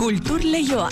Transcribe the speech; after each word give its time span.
Kultur 0.00 0.40
Leioa. 0.40 0.86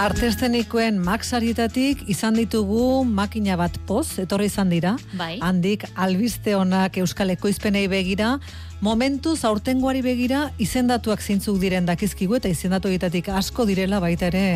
Artestenikoen 0.00 0.96
maxarietatik 1.04 2.06
izan 2.08 2.38
ditugu 2.40 3.02
makina 3.04 3.58
bat 3.60 3.76
poz, 3.84 4.16
etorri 4.22 4.48
izan 4.48 4.72
dira. 4.72 4.94
Bai. 5.18 5.34
Handik 5.44 5.84
albiste 5.92 6.54
honak 6.56 6.96
Euskal 7.04 7.34
Ekoizpenei 7.36 7.84
begira, 7.92 8.38
momentu 8.80 9.36
zaurtengoari 9.36 10.00
begira 10.00 10.46
izendatuak 10.56 11.20
zintzuk 11.20 11.60
diren 11.60 11.84
dakizkigu 11.84 12.40
eta 12.40 12.48
izendatu 12.48 12.88
egitatik 12.88 13.28
asko 13.28 13.68
direla 13.68 14.00
baita 14.00 14.32
ere 14.32 14.46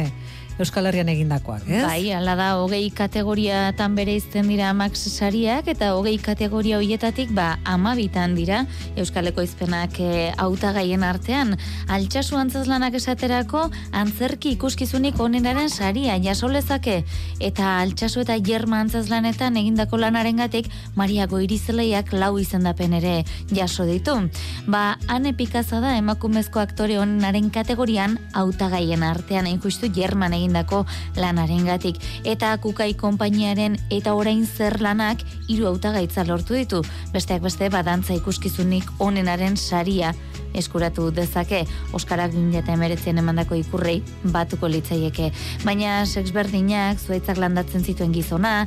Euskal 0.57 0.86
Herrian 0.88 1.11
egindakoak, 1.12 1.66
ez? 1.68 1.82
Bai, 1.84 2.12
ala 2.16 2.32
da, 2.39 2.46
hogei 2.57 2.86
kategoriatan 2.95 3.96
bere 3.98 4.14
izten 4.16 4.48
dira 4.48 4.71
Max 4.72 5.02
sariak, 5.11 5.66
eta 5.68 5.90
hogei 5.98 6.16
kategoria 6.16 6.79
hoietatik, 6.79 7.34
ba, 7.36 7.59
amabitan 7.68 8.32
dira, 8.39 8.62
Euskaleko 8.96 9.45
izpenak 9.45 10.00
e, 10.00 10.30
autagaien 10.40 11.04
artean. 11.04 11.58
Altxasu 11.93 12.39
antzazlanak 12.40 12.96
esaterako, 12.96 13.67
antzerki 13.93 14.54
ikuskizunik 14.57 15.21
onenaren 15.21 15.68
saria, 15.68 16.17
jasolezake, 16.25 17.03
eta 17.45 17.75
altxasu 17.82 18.25
eta 18.25 18.39
jerma 18.40 18.81
antzazlanetan 18.86 19.61
egindako 19.61 20.00
lanarengatik 20.00 20.73
Maria 20.96 21.29
Goirizeleiak 21.29 22.14
lau 22.17 22.39
izendapen 22.40 22.96
ere 22.96 23.14
jaso 23.53 23.84
ditu. 23.84 24.17
Ba, 24.64 24.96
ane 25.12 25.34
pikaza 25.36 25.82
da 25.84 25.98
emakumezko 26.00 26.64
aktore 26.64 26.96
onenaren 27.03 27.53
kategorian 27.53 28.17
autagaien 28.32 29.04
artean, 29.04 29.53
injustu 29.53 29.93
jerman 29.93 30.32
egin 30.32 30.46
egindako 30.46 30.85
lanarengatik 31.18 31.99
eta 32.25 32.55
kukai 32.62 32.95
konpainiaren 32.95 33.77
eta 33.91 34.14
orain 34.14 34.47
zer 34.47 34.81
lanak 34.81 35.27
hiru 35.48 35.67
hautagaitza 35.73 36.25
lortu 36.25 36.55
ditu. 36.55 36.83
Besteak 37.12 37.42
beste 37.42 37.69
badantza 37.70 38.14
ikuskizunik 38.14 38.89
onenaren 39.03 39.56
saria 39.56 40.14
eskuratu 40.56 41.11
dezake 41.12 41.64
Oskarak 41.97 42.33
eta 42.56 42.73
emeretzen 42.73 43.19
emandako 43.19 43.57
ikurrei 43.61 44.03
batuko 44.25 44.69
litzaieke. 44.69 45.31
Baina 45.65 46.05
sexberdinak 46.07 46.98
zuaitzak 46.98 47.39
landatzen 47.39 47.85
zituen 47.85 48.13
gizona, 48.13 48.67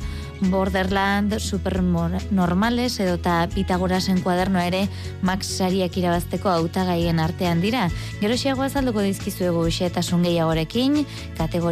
Borderland, 0.50 1.38
Supernormales 1.38 3.00
edo 3.00 3.14
eta 3.18 3.48
Pitagorasen 3.54 4.22
kuadernoa 4.22 4.64
ere 4.70 4.86
Max 5.22 5.50
sariak 5.58 5.96
irabazteko 6.00 6.48
hautagaien 6.48 7.20
artean 7.20 7.60
dira. 7.60 7.88
Gerosiagoa 8.20 8.70
azalduko 8.70 9.04
dizkizuegu 9.04 9.66
xetasun 9.70 10.24
gehiagorekin, 10.24 11.04
kategoria 11.36 11.69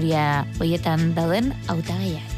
hoietan 0.58 1.14
dauden 1.14 1.52
hautagaiak. 1.66 2.37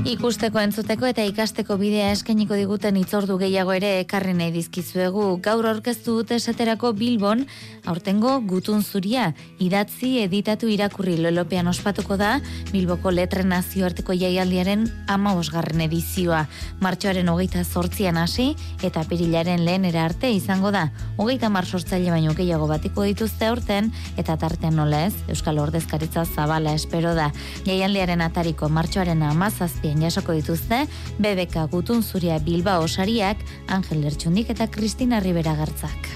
Ikusteko 0.00 0.56
entzuteko 0.62 1.04
eta 1.10 1.20
ikasteko 1.28 1.74
bidea 1.76 2.06
eskainiko 2.14 2.56
diguten 2.56 2.96
itzordu 2.96 3.34
gehiago 3.42 3.74
ere 3.76 3.90
ekarri 4.00 4.32
nahi 4.32 4.48
dizkizuegu. 4.54 5.24
Gaur 5.44 5.66
aurkeztu 5.68 6.14
dute 6.16 6.38
esaterako 6.40 6.94
Bilbon, 6.96 7.42
aurtengo 7.84 8.38
gutun 8.48 8.80
zuria, 8.80 9.26
idatzi 9.60 10.14
editatu 10.22 10.70
irakurri 10.72 11.18
lolopean 11.20 11.68
ospatuko 11.68 12.16
da, 12.16 12.38
Bilboko 12.70 13.12
letre 13.12 13.44
nazioarteko 13.44 14.16
jaialdiaren 14.16 14.86
ama 15.06 15.34
osgarren 15.36 15.84
edizioa. 15.84 16.46
Martxoaren 16.80 17.28
hogeita 17.28 17.64
sortzian 17.64 18.16
hasi 18.16 18.54
eta 18.82 19.04
pirilaren 19.04 19.66
lehenera 19.66 20.06
arte 20.08 20.32
izango 20.32 20.72
da. 20.72 20.86
Hogeita 21.18 21.52
mar 21.52 21.68
sortzaile 21.68 22.08
baino 22.10 22.32
gehiago 22.32 22.70
batiko 22.72 23.04
dituzte 23.04 23.52
aurten 23.52 23.92
eta 24.16 24.38
tartean 24.40 24.80
nola 24.80 25.04
ez, 25.10 25.14
Euskal 25.28 25.60
Ordezkaritza 25.60 26.24
zabala 26.24 26.72
espero 26.72 27.12
da. 27.14 27.28
Jaialdiaren 27.68 28.24
atariko 28.24 28.72
martxoaren 28.72 29.28
amazazpi 29.28 29.90
saskien 29.90 29.99
jasoko 30.04 30.36
dituzte, 30.36 30.86
BBK 31.18 31.68
gutun 31.72 32.02
zuria 32.02 32.38
Bilba 32.38 32.78
osariak, 32.80 33.44
Angel 33.68 34.02
Lertxundik 34.04 34.50
eta 34.50 34.70
Kristina 34.70 35.20
Ribera 35.20 35.54
gartzak. 35.58 36.10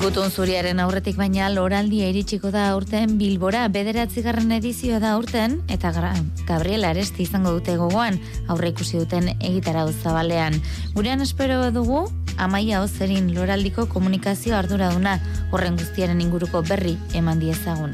Gutun 0.00 0.30
zuriaren 0.32 0.78
aurretik 0.80 1.18
baina 1.20 1.50
loraldi 1.52 1.98
iritsiko 2.06 2.48
da 2.54 2.62
aurten 2.72 3.18
Bilbora 3.20 3.66
bederatzigarren 3.68 4.54
edizioa 4.56 4.96
da 5.02 5.10
aurten 5.12 5.58
eta 5.68 5.90
Gabriela 6.48 6.94
Aresti 6.94 7.26
izango 7.26 7.52
dute 7.58 7.74
gogoan 7.76 8.16
aurre 8.48 8.70
ikusi 8.72 8.96
duten 8.96 9.28
egitara 9.34 9.84
zabalean. 9.92 10.56
Gurean 10.96 11.20
espero 11.20 11.68
dugu 11.70 12.06
amaia 12.38 12.80
ozerin 12.80 13.28
loraldiko 13.36 13.84
komunikazio 13.92 14.56
arduraduna 14.56 15.18
horren 15.52 15.76
guztiaren 15.76 16.24
inguruko 16.24 16.64
berri 16.64 16.96
eman 17.12 17.44
diezagun. 17.44 17.92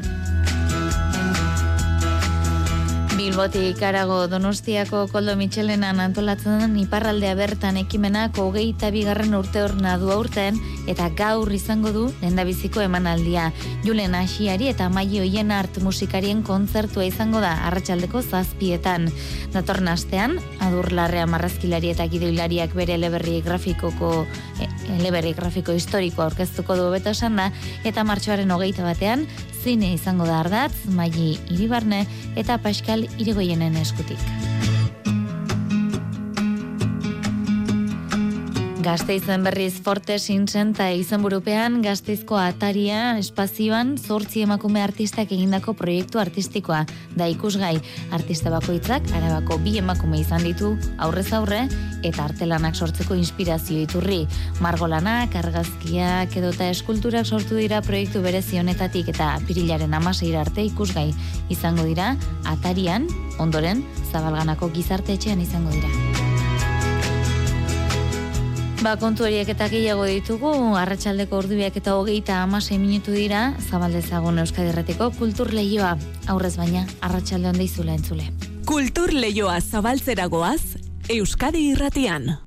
Bilbotik 3.27 3.81
arago 3.83 4.29
Donostiako 4.31 5.01
Koldo 5.11 5.33
Michelenan 5.35 5.99
antolatzen 5.99 6.61
den 6.61 6.77
iparraldea 6.79 7.33
bertan 7.35 7.75
ekimenak 7.81 8.37
hogeita 8.39 8.93
bigarren 8.95 9.35
urte 9.35 9.65
horna 9.65 9.97
du 9.99 10.13
aurten 10.15 10.61
eta 10.87 11.09
gaur 11.19 11.51
izango 11.51 11.91
du 11.91 12.05
lendabiziko 12.21 12.85
emanaldia. 12.85 13.49
Julen 13.83 14.15
Asiari 14.15 14.69
eta 14.71 14.87
Maio 14.95 15.25
Hien 15.27 15.51
Art 15.51 15.81
musikarien 15.83 16.45
kontzertua 16.47 17.09
izango 17.09 17.43
da 17.43 17.57
arratsaldeko 17.67 18.23
zazpietan. 18.23 19.11
Datorren 19.51 19.91
astean, 19.91 20.39
adurlarrea 20.63 21.27
marrazkilari 21.27 21.91
eta 21.97 22.07
gidoilariak 22.07 22.79
bere 22.79 22.95
eleberri 22.95 23.41
grafikoko 23.43 24.13
e, 24.63 24.71
eleberri 25.01 25.35
grafiko 25.35 25.75
historiko 25.75 26.23
aurkeztuko 26.23 26.79
du 26.79 26.89
beto 26.95 27.11
esan 27.11 27.43
da, 27.43 27.51
eta 27.83 28.07
martxoaren 28.07 28.55
hogeita 28.55 28.87
batean, 28.87 29.27
zine 29.67 29.89
izango 29.95 30.27
da 30.29 30.37
ardatz, 30.45 30.87
Maili 30.95 31.33
Iribarne 31.51 32.05
eta 32.39 32.61
Pascal 32.63 33.03
irigoienen 33.19 33.75
eskutik. 33.83 34.76
Gazteizen 38.87 39.43
berriz 39.43 39.81
forte 39.83 40.15
sintzen 40.23 40.69
eta 40.71 40.85
izan 40.95 41.25
burupean 41.25 41.81
Gazteizko 41.83 42.37
ataria 42.39 43.17
espazioan 43.19 43.97
zortzi 43.99 44.45
emakume 44.45 44.79
artistak 44.79 45.33
egindako 45.35 45.75
proiektu 45.75 46.23
artistikoa. 46.23 46.85
Da 47.19 47.27
ikusgai, 47.27 47.81
artista 48.15 48.53
bakoitzak 48.55 49.11
arabako 49.19 49.59
bi 49.65 49.75
emakume 49.83 50.21
izan 50.23 50.47
ditu 50.47 50.77
aurrez 51.03 51.27
aurre 51.35 51.65
eta 52.07 52.29
artelanak 52.29 52.79
sortzeko 52.79 53.19
inspirazio 53.19 53.83
iturri. 53.83 54.23
Margolanak, 54.63 55.35
argazkiak 55.35 56.39
edota 56.39 56.71
eskulturak 56.71 57.27
sortu 57.27 57.59
dira 57.59 57.83
proiektu 57.83 58.23
berezionetatik 58.23 59.11
eta 59.17 59.33
pirilaren 59.51 59.99
amaseira 59.99 60.47
arte 60.47 60.63
ikusgai 60.71 61.09
izango 61.51 61.91
dira 61.91 62.15
atarian, 62.55 63.11
ondoren, 63.43 63.83
zabalganako 64.13 64.71
gizartetxean 64.79 65.43
izango 65.43 65.75
dira. 65.75 66.06
Ba, 68.85 68.93
kontu 69.01 69.25
horiek 69.25 69.49
eta 69.49 69.71
gehiago 69.73 70.05
ditugu, 70.05 70.51
arratsaldeko 70.77 71.39
ordubiak 71.41 71.79
eta 71.81 71.97
hogeita 71.97 72.43
amasei 72.45 72.77
minutu 72.79 73.15
dira, 73.17 73.55
zabaldezagun 73.71 74.39
Euskadi 74.45 74.71
Erratiko 74.75 75.11
Kultur 75.17 75.53
Leioa, 75.57 75.97
aurrez 76.29 76.55
baina, 76.61 76.85
arratsalde 77.01 77.51
honda 77.51 77.65
izula 77.65 77.97
entzule. 77.97 78.29
Kultur 78.69 79.15
Leioa 79.17 79.61
zabaltzeragoaz, 79.61 80.77
Euskadi 81.09 81.71
Irratian. 81.73 82.46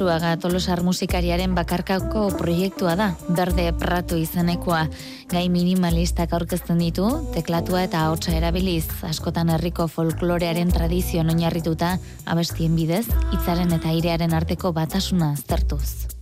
Arzuaga 0.00 0.38
Tolosar 0.40 0.80
musikariaren 0.80 1.52
bakarkako 1.52 2.22
proiektua 2.38 2.94
da, 2.96 3.10
berde 3.36 3.66
pratu 3.76 4.16
izanekoa. 4.16 4.86
Gai 5.28 5.42
minimalistak 5.52 6.32
aurkezten 6.32 6.80
ditu, 6.80 7.04
teklatua 7.34 7.82
eta 7.84 8.06
ahotsa 8.06 8.32
erabiliz, 8.32 8.86
askotan 9.04 9.52
herriko 9.52 9.90
folklorearen 9.92 10.72
tradizio 10.72 11.20
oinarrituta 11.20 11.90
abestien 12.24 12.80
bidez, 12.80 13.04
hitzaren 13.34 13.76
eta 13.76 13.92
airearen 13.92 14.32
arteko 14.40 14.72
batasuna 14.72 15.34
aztertuz. 15.34 16.19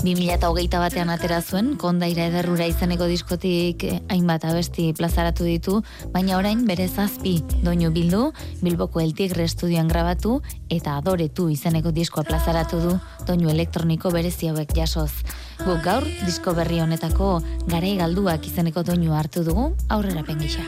2008 0.00 0.78
batean 0.80 1.10
atera 1.12 1.42
zuen, 1.44 1.74
kondaira 1.76 2.24
ederrura 2.30 2.64
izaneko 2.70 3.04
diskotik 3.10 3.84
eh, 3.84 3.98
hainbat 4.08 4.46
abesti 4.48 4.86
plazaratu 4.96 5.44
ditu, 5.44 5.80
baina 6.14 6.38
orain 6.38 6.62
bere 6.64 6.86
zazpi 6.88 7.34
doinu 7.60 7.90
bildu, 7.92 8.30
Bilboko 8.62 9.02
El 9.04 9.12
Tigre 9.14 9.44
estudioan 9.44 9.88
grabatu, 9.92 10.38
eta 10.72 10.96
adoretu 10.96 11.50
izaneko 11.52 11.92
diskoa 11.92 12.24
plazaratu 12.24 12.80
du, 12.80 12.96
doinu 13.28 13.52
elektroniko 13.52 14.12
berezi 14.14 14.48
hauek 14.48 14.72
jasoz. 14.76 15.10
Guk 15.66 15.84
gaur, 15.84 16.06
disko 16.24 16.56
berri 16.56 16.80
honetako 16.80 17.34
garai 17.68 17.96
galduak 18.00 18.46
izaneko 18.48 18.82
doinu 18.82 19.12
hartu 19.12 19.44
dugu, 19.44 19.74
aurrera 19.88 20.24
pengisa. 20.24 20.64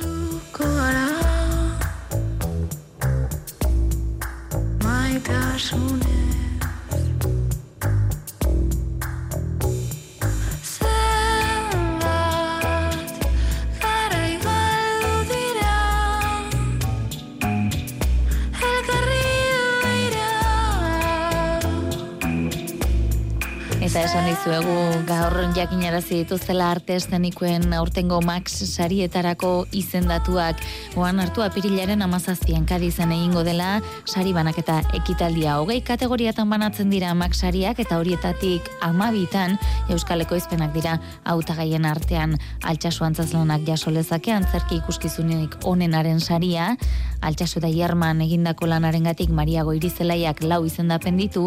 Eta 23.93 24.07
esan 24.09 24.25
dizuegu 24.25 24.75
gaur 25.05 25.35
jakinarazi 25.53 26.23
dituztela 26.23 26.71
arte 26.73 26.95
eszenikoen 26.97 27.75
aurtengo 27.77 28.23
Max 28.25 28.55
sarietarako 28.65 29.67
izendatuak. 29.77 30.63
Oan 30.97 31.21
hartu 31.21 31.45
apirilaren 31.45 32.01
amazazpien 32.01 32.65
kadizen 32.65 33.13
egingo 33.13 33.43
dela 33.45 33.83
sari 34.07 34.33
banaketa 34.33 34.79
ekitaldia. 34.97 35.59
Hogei 35.61 35.83
kategoriatan 35.85 36.49
banatzen 36.49 36.89
dira 36.89 37.13
Max 37.13 37.45
sariak 37.45 37.85
eta 37.85 38.01
horietatik 38.01 38.73
amabitan 38.81 39.59
Euskaleko 39.93 40.41
izpenak 40.41 40.73
dira 40.73 40.97
hautagaien 41.29 41.85
artean. 41.85 42.39
Altxasu 42.65 43.05
antzazlanak 43.05 43.69
jasolezake 43.69 44.33
antzerki 44.33 44.81
ikuskizunik 44.81 45.59
onenaren 45.69 46.25
saria. 46.25 46.79
Altxasu 47.23 47.61
da 47.63 47.69
jarman 47.71 48.25
egindako 48.25 48.67
lanarengatik 48.67 49.31
Maria 49.31 49.63
Goirizelaiak 49.69 50.41
lau 50.43 50.65
izendapen 50.67 51.21
ditu, 51.21 51.45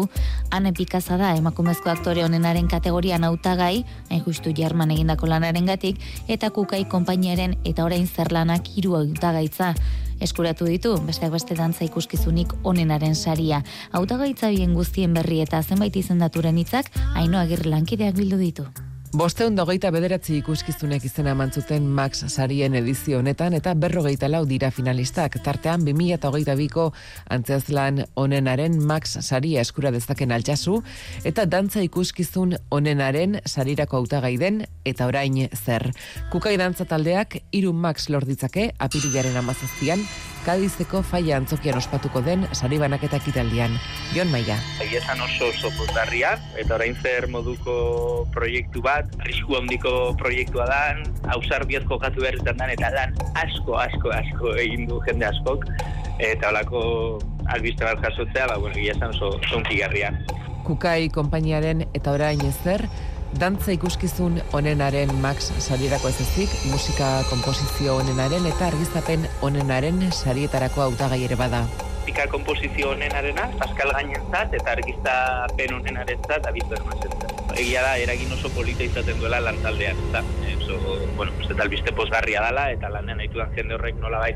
ane 0.54 0.72
pikaza 0.72 1.18
da 1.20 1.34
emakumezko 1.36 1.90
aktore 1.92 2.24
onenaren 2.36 2.68
kategorian 2.68 3.24
hautagai, 3.24 3.84
hain 4.10 4.24
justu 4.24 4.52
jarman 4.56 4.92
egindako 4.92 5.26
lanarengatik, 5.32 6.02
eta 6.28 6.50
kukai 6.52 6.84
konpainiaren 6.84 7.56
eta 7.64 7.84
orain 7.84 8.06
zer 8.06 8.32
lanak 8.32 8.68
hiru 8.76 8.96
hautagaitza 9.00 9.72
eskuratu 10.20 10.68
ditu, 10.68 10.94
besteak 11.06 11.32
beste 11.32 11.56
dantza 11.56 11.84
ikuskizunik 11.88 12.52
onenaren 12.64 13.14
saria. 13.14 13.62
Hautagaitza 13.92 14.52
bien 14.52 14.74
guztien 14.74 15.14
berri 15.16 15.40
eta 15.44 15.62
zenbait 15.62 15.96
izendaturen 15.96 16.58
hitzak 16.58 16.92
haino 17.14 17.40
agir 17.40 17.66
lankideak 17.66 18.16
bildu 18.16 18.40
ditu. 18.40 18.68
Bosteun 19.16 19.54
dogeita 19.56 19.88
bederatzi 19.94 20.34
ikuskizunek 20.42 21.06
izena 21.08 21.30
emantzuten 21.32 21.86
Max 21.88 22.26
sarien 22.26 22.74
edizio 22.76 23.22
honetan 23.22 23.54
eta 23.56 23.72
berrogeita 23.72 24.28
lau 24.28 24.42
dira 24.44 24.68
finalistak. 24.68 25.38
Tartean, 25.40 25.86
2008 25.86 26.56
biko 26.58 26.84
antzazlan 27.32 28.02
onenaren 28.20 28.76
Max 28.76 29.16
saria 29.22 29.64
eskura 29.64 29.94
dezaken 29.94 30.36
altxasu 30.36 30.82
eta 31.24 31.46
dantza 31.48 31.80
ikuskizun 31.86 32.58
onenaren 32.68 33.40
sarirako 33.46 34.02
autagai 34.02 34.36
den 34.36 34.66
eta 34.84 35.08
orain 35.08 35.46
zer. 35.64 35.88
Kukai 36.28 36.58
dantza 36.60 36.84
taldeak 36.84 37.40
iru 37.56 37.72
Max 37.72 38.10
lorditzake 38.12 38.74
apirilaren 38.76 39.40
amazaztian 39.40 40.04
Kadizeko 40.46 41.00
faia 41.02 41.40
antzokian 41.40 41.74
ospatuko 41.74 42.20
den 42.22 42.44
sari 42.54 42.76
banaketa 42.78 43.18
kitaldian. 43.18 43.72
Jon 44.14 44.28
Maia. 44.30 44.54
Egia 44.84 45.00
esan 45.00 45.18
oso 45.24 45.48
oso 45.50 45.72
pozgarria, 45.74 46.36
eta 46.54 46.76
orain 46.76 46.94
zer 47.02 47.26
moduko 47.32 47.74
proiektu 48.36 48.82
bat, 48.84 49.10
risku 49.26 49.56
handiko 49.58 50.14
proiektua 50.20 50.68
da, 50.70 50.78
hausar 51.34 51.66
biazko 51.66 51.98
jatu 52.04 52.22
behar 52.22 52.38
izan 52.38 52.62
eta 52.76 52.92
lan 52.94 53.18
asko, 53.42 53.74
asko, 53.82 54.14
asko 54.14 54.54
egin 54.62 54.86
du 54.86 55.00
jende 55.08 55.26
askok, 55.32 55.66
eta 56.22 56.52
holako 56.52 56.84
albiste 57.50 57.82
bat 57.82 58.06
jasotzea, 58.06 58.46
ba, 58.46 58.60
bueno, 58.62 58.78
egia 58.78 58.94
esan 58.94 59.18
oso, 59.18 59.34
oso 59.42 59.64
Kukai 60.66 61.08
konpainiaren 61.10 61.88
eta 61.94 62.14
orain 62.14 62.40
ezer, 62.46 62.86
Dantza 63.34 63.72
ikuskizun 63.74 64.38
onenaren 64.54 65.10
Max 65.20 65.50
sarirako 65.58 66.08
ez 66.08 66.20
ezik, 66.22 66.52
musika 66.70 67.08
komposizio 67.30 67.96
onenaren 67.98 68.46
eta 68.46 68.68
argizapen 68.70 69.26
onenaren 69.42 69.98
sarietarako 70.12 70.84
autagai 70.86 71.24
ere 71.26 71.36
bada. 71.36 71.64
Musika 72.06 72.28
komposizio 72.30 72.92
onenarena, 72.94 73.48
Pascal 73.58 73.90
Gainentzat 73.98 74.54
eta 74.54 74.72
argizapen 74.76 75.74
onenaren 75.80 76.22
zat, 76.28 76.46
abizu 76.46 76.78
Egia 77.56 77.82
da, 77.82 77.96
eragin 77.98 78.32
oso 78.32 78.50
polita 78.52 78.84
izaten 78.84 79.18
duela 79.18 79.40
lantaldean, 79.40 79.96
eta 80.08 80.20
oso, 80.60 80.78
bueno, 81.16 81.32
ez 81.40 81.50
eta 81.50 81.62
albiste 81.64 81.92
pozgarria 81.96 82.42
dela, 82.44 82.70
eta 82.70 82.90
lanean 82.92 83.20
haitu 83.24 83.40
jende 83.56 83.74
horrek 83.74 83.96
nola 84.00 84.20
bai, 84.20 84.34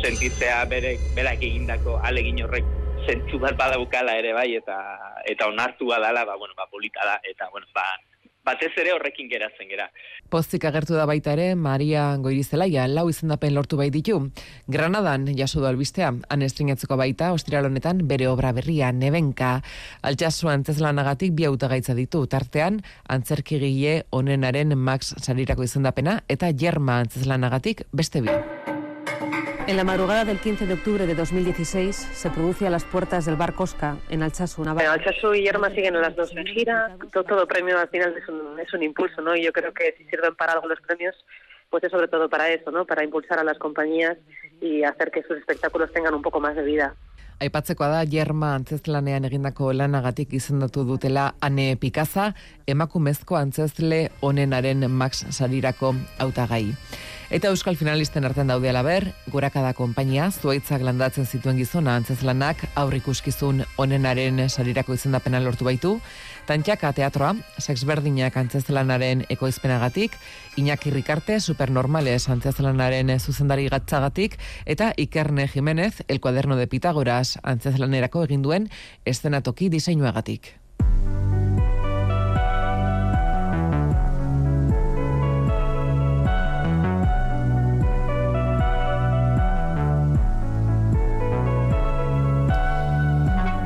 sentitzea 0.00 0.64
bere, 0.70 0.96
berak 1.14 1.44
egindako 1.44 1.98
alegin 2.02 2.40
horrek 2.46 2.64
zentzu 3.06 3.38
bat 3.42 3.58
badaukala 3.58 4.16
ere 4.18 4.32
bai, 4.32 4.48
eta 4.56 4.78
eta 5.28 5.48
onartua 5.52 6.00
dela, 6.00 6.24
ba, 6.24 6.36
bueno, 6.36 6.54
ba, 6.56 6.66
polita 6.70 7.04
da, 7.04 7.20
eta, 7.28 7.48
bueno, 7.52 7.66
ba, 7.74 7.84
batez 8.44 8.72
ere 8.80 8.92
horrekin 8.94 9.28
geratzen 9.30 9.68
gera. 9.70 9.88
Pozik 10.32 10.64
agertu 10.64 10.96
da 10.96 11.06
baita 11.06 11.34
ere, 11.36 11.52
Maria 11.54 12.04
Goirizelaia, 12.22 12.86
lau 12.88 13.08
izendapen 13.10 13.54
lortu 13.54 13.78
bai 13.78 13.90
ditu. 13.94 14.18
Granadan, 14.66 15.28
jaso 15.38 15.60
du 15.60 15.68
albistea, 15.68 16.12
han 16.28 16.42
estringatzeko 16.42 16.96
baita, 16.96 17.32
ostiralonetan, 17.36 18.04
bere 18.08 18.28
obra 18.30 18.52
berria, 18.56 18.92
nebenka, 18.92 19.54
altxasu 20.02 20.50
antzeslanagatik 20.52 21.32
bi 21.36 21.46
gaitza 21.62 21.94
ditu, 21.94 22.26
tartean, 22.26 22.82
antzerkigile 23.08 24.04
onenaren 24.10 24.76
Max 24.76 25.14
Sarirako 25.18 25.64
izendapena, 25.64 26.22
eta 26.28 26.50
Jerma 26.52 27.00
antzeslanagatik 27.00 27.86
beste 27.92 28.22
bi. 28.22 28.71
En 29.72 29.78
la 29.78 29.84
madrugada 29.84 30.26
del 30.26 30.38
15 30.38 30.66
de 30.66 30.74
octubre 30.74 31.06
de 31.06 31.14
2016 31.14 31.96
se 31.96 32.28
produce 32.28 32.66
a 32.66 32.70
las 32.70 32.84
puertas 32.84 33.24
del 33.24 33.36
bar 33.36 33.54
Cosca 33.54 33.96
en 34.10 34.22
Alchazu, 34.22 34.62
Navarra. 34.62 34.90
Bueno, 34.90 34.92
Alchazu 35.02 35.32
y 35.32 35.44
Yerma 35.44 35.70
siguen 35.70 35.98
las 35.98 36.14
dos 36.14 36.30
en 36.36 36.44
gira. 36.44 36.94
Todo, 37.10 37.24
todo 37.24 37.46
premio 37.46 37.78
al 37.78 37.88
final 37.88 38.14
es 38.14 38.28
un, 38.28 38.60
es 38.60 38.70
un 38.74 38.82
impulso, 38.82 39.22
¿no? 39.22 39.34
Y 39.34 39.42
yo 39.42 39.50
creo 39.50 39.72
que 39.72 39.94
si 39.96 40.04
sirven 40.10 40.34
para 40.34 40.52
algo 40.52 40.68
los 40.68 40.78
premios, 40.82 41.14
pues 41.70 41.82
es 41.84 41.90
sobre 41.90 42.08
todo 42.08 42.28
para 42.28 42.50
eso, 42.50 42.70
¿no? 42.70 42.84
Para 42.84 43.02
impulsar 43.02 43.38
a 43.38 43.44
las 43.44 43.58
compañías 43.58 44.18
y 44.60 44.82
hacer 44.82 45.10
que 45.10 45.22
sus 45.22 45.38
espectáculos 45.38 45.90
tengan 45.90 46.12
un 46.12 46.20
poco 46.20 46.38
más 46.38 46.54
de 46.54 46.64
vida. 46.64 46.94
Aipatzekoa 47.40 47.88
da, 47.88 48.04
Jerma 48.06 48.52
antzezlanean 48.54 49.24
egindako 49.24 49.72
lanagatik 49.72 50.34
izendatu 50.36 50.84
dutela 50.84 51.32
Ane 51.40 51.78
Pikaza, 51.80 52.34
emakumezko 52.66 53.38
antzezle 53.40 54.10
onenaren 54.20 54.84
Max 54.90 55.24
Sarirako 55.30 55.94
hautagai. 56.18 56.74
Eta 57.32 57.48
euskal 57.48 57.78
finalisten 57.80 58.26
artean 58.28 58.50
daude 58.52 58.68
alaber, 58.68 59.06
gurakada 59.32 59.70
konpainia, 59.72 60.26
zuaitzak 60.28 60.82
landatzen 60.84 61.24
zituen 61.24 61.56
gizona 61.56 61.94
antzezlanak, 61.96 62.66
aurrikuskizun 62.76 63.62
onenaren 63.80 64.42
sarirako 64.50 64.92
izendapena 64.98 65.40
lortu 65.40 65.64
baitu, 65.64 65.94
Tantxaka 66.44 66.90
teatroa, 66.92 67.32
sexberdinak 67.56 68.36
antzezlanaren 68.36 69.24
ekoizpenagatik, 69.32 70.12
Iñaki 70.60 70.92
Rikarte, 70.92 71.40
supernormales 71.40 72.28
antzezlanaren 72.28 73.16
zuzendari 73.18 73.70
gatzagatik, 73.72 74.36
eta 74.66 74.92
Ikerne 74.98 75.48
Jimenez, 75.48 76.02
el 76.08 76.20
cuaderno 76.20 76.60
de 76.60 76.66
Pitagoras 76.66 77.38
antzezlanerako 77.42 78.26
eginduen 78.28 78.68
eszenatoki 79.06 79.72
diseinuagatik. 79.72 80.58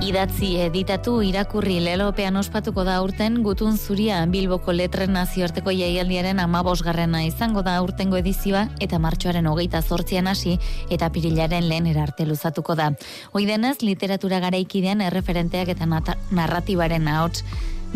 Idatzi 0.07 0.53
editatu 0.63 1.17
irakurri 1.27 1.81
lelopean 1.83 2.37
ospatuko 2.39 2.85
da 2.87 3.01
urten 3.03 3.41
gutun 3.43 3.75
zuria 3.75 4.21
Bilboko 4.31 4.71
letren 4.71 5.11
nazioarteko 5.17 5.73
jaialdiaren 5.75 6.39
amabosgarrena 6.39 7.25
izango 7.27 7.65
da 7.67 7.75
urtengo 7.83 8.21
edizioa 8.21 8.61
eta 8.87 9.01
martxoaren 9.03 9.49
hogeita 9.51 9.81
zortzian 9.83 10.31
hasi 10.31 10.61
eta 10.95 11.09
pirilaren 11.11 11.67
lehen 11.67 11.89
erarte 11.91 12.27
luzatuko 12.29 12.77
da. 12.79 12.93
Oidenez, 13.35 13.81
literatura 13.83 14.39
garaikidean 14.45 15.03
erreferenteak 15.09 15.75
eta 15.75 15.91
narratibaren 15.91 17.11
ahots 17.11 17.43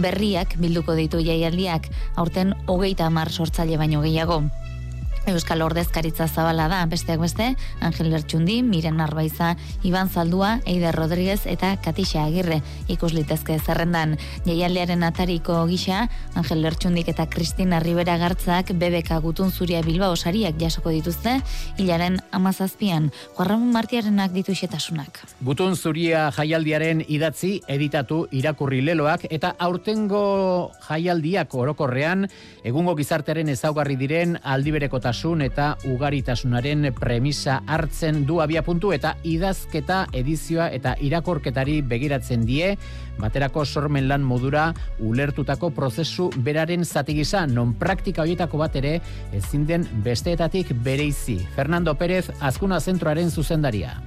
berriak 0.01 0.59
bilduko 0.59 0.99
ditu 0.99 1.23
jaialdiak, 1.23 1.87
aurten 2.17 2.57
hogeita 2.67 3.07
amar 3.07 3.31
sortzaile 3.31 3.79
baino 3.79 4.03
gehiago. 4.03 4.43
Euskal 5.29 5.61
Ordezkaritza 5.61 6.27
zabala 6.29 6.67
da, 6.73 6.81
besteak 6.89 7.21
beste, 7.21 7.51
Angel 7.85 8.09
Lertxundi, 8.11 8.63
Miren 8.65 9.01
Arbaiza, 9.05 9.53
Iban 9.85 10.09
Zaldua, 10.09 10.61
Eider 10.65 10.97
Rodríguez 10.97 11.43
eta 11.45 11.75
Katixa 11.85 12.25
Agirre 12.25 12.63
ikuslitezke 12.89 13.59
zerrendan. 13.61 14.17
Jaialdearen 14.47 15.05
atariko 15.05 15.59
gisa, 15.69 16.07
Angel 16.35 16.63
Lertxundik 16.65 17.11
eta 17.13 17.29
Kristina 17.29 17.81
Rivera 17.85 18.17
Gartzak 18.17 18.73
BBK 18.73 19.21
gutun 19.21 19.53
zuria 19.53 19.83
bilba 19.85 20.09
osariak 20.11 20.57
jasoko 20.59 20.91
dituzte, 20.91 21.37
hilaren 21.77 22.17
amazazpian, 22.33 23.11
Juarramon 23.37 23.71
Martiarenak 23.77 24.33
ditu 24.33 24.57
xetasunak. 24.57 25.21
Gutun 25.45 25.77
zuria 25.77 26.31
jaialdiaren 26.33 27.05
idatzi, 27.07 27.59
editatu, 27.69 28.25
irakurri 28.33 28.81
leloak, 28.81 29.29
eta 29.31 29.53
aurtengo 29.59 30.73
jaialdiak 30.89 31.55
orokorrean, 31.55 32.27
egungo 32.65 32.97
gizartearen 32.97 33.53
ezaugarri 33.53 34.01
diren 34.01 34.39
aldibereko 34.43 35.01
eta 35.21 35.77
ugaritasunaren 35.85 36.95
premisa 36.97 37.61
hartzen 37.67 38.25
du 38.25 38.41
abia 38.41 38.63
puntu 38.63 38.93
eta 38.93 39.17
idazketa 39.23 40.07
edizioa 40.13 40.71
eta 40.73 40.95
irakorketari 40.99 41.83
begiratzen 41.83 42.47
die, 42.47 42.77
baterako 43.19 43.65
sormen 43.65 44.09
lan 44.09 44.23
modura 44.23 44.73
ulertutako 44.99 45.71
prozesu 45.71 46.31
beraren 46.37 46.85
zati 46.85 47.15
gisa, 47.15 47.45
non 47.47 47.75
praktika 47.75 48.23
horietako 48.23 48.59
bat 48.59 48.77
ere 48.77 49.01
ezin 49.33 49.67
den 49.67 49.87
besteetatik 50.05 50.73
bereizi. 50.73 51.39
Fernando 51.55 51.95
Pérez, 51.95 52.31
azkuna 52.41 52.81
zentroaren 52.81 53.31
zuzendaria. 53.31 54.01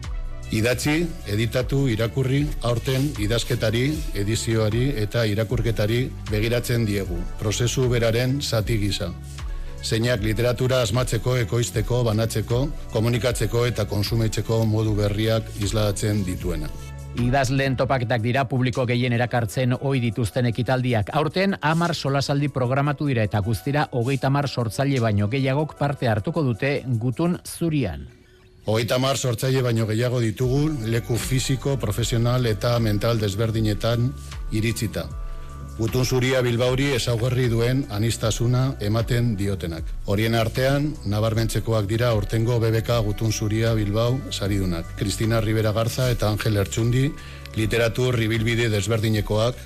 Idatzi, 0.52 1.06
editatu, 1.28 1.88
irakurri, 1.90 2.48
aurten 2.62 3.12
idazketari, 3.20 3.86
edizioari 4.16 4.90
eta 4.98 5.26
irakurketari 5.26 6.10
begiratzen 6.32 6.86
diegu. 6.86 7.22
Prozesu 7.40 7.88
beraren 7.90 8.42
zati 8.42 8.78
gisa 8.82 9.14
zeinak 9.84 10.24
literatura 10.24 10.82
asmatzeko, 10.82 11.36
ekoizteko, 11.44 12.04
banatzeko, 12.08 12.64
komunikatzeko 12.94 13.66
eta 13.68 13.86
konsumetzeko 13.86 14.64
modu 14.66 14.96
berriak 14.96 15.52
isladatzen 15.60 16.24
dituena. 16.26 16.72
Idazleen 17.22 17.76
topaketak 17.78 18.24
dira 18.24 18.48
publiko 18.50 18.88
gehien 18.90 19.14
erakartzen 19.14 19.76
ohi 19.76 20.00
dituzten 20.02 20.48
ekitaldiak. 20.50 21.12
Aurten 21.14 21.54
amar 21.62 21.94
solasaldi 21.94 22.50
programatu 22.50 23.06
dira 23.06 23.28
eta 23.28 23.44
guztira 23.46 23.86
hogeita 23.92 24.32
mar 24.34 24.50
sortzaile 24.50 25.00
baino 25.04 25.30
gehiagok 25.30 25.78
parte 25.78 26.10
hartuko 26.10 26.42
dute 26.42 26.80
gutun 26.88 27.38
zurian. 27.46 28.08
Hogeita 28.66 28.98
mar 28.98 29.18
sortzaile 29.18 29.62
baino 29.62 29.86
gehiago 29.86 30.22
ditugu 30.24 30.70
leku 30.90 31.18
fisiko, 31.20 31.78
profesional 31.78 32.46
eta 32.50 32.80
mental 32.80 33.20
desberdinetan 33.20 34.10
iritsita. 34.52 35.06
Gutun 35.74 36.06
zuria 36.06 36.42
Bilbauri 36.46 36.92
ezaugarri 36.94 37.48
duen 37.50 37.80
anistasuna 37.90 38.76
ematen 38.86 39.32
diotenak. 39.40 39.88
Horien 40.06 40.36
artean, 40.38 40.92
nabarmentzekoak 41.10 41.88
dira 41.90 42.12
ortengo 42.14 42.60
BBK 42.62 43.00
Gutun 43.08 43.34
zuria 43.34 43.74
Bilbao 43.74 44.20
saridunak. 44.30 44.92
Kristina 45.00 45.42
Rivera 45.42 45.72
Garza 45.74 46.12
eta 46.14 46.30
Angel 46.30 46.62
Ertsundi 46.62 47.08
literatur 47.58 48.14
ribilbide 48.18 48.70
desberdinekoak, 48.70 49.58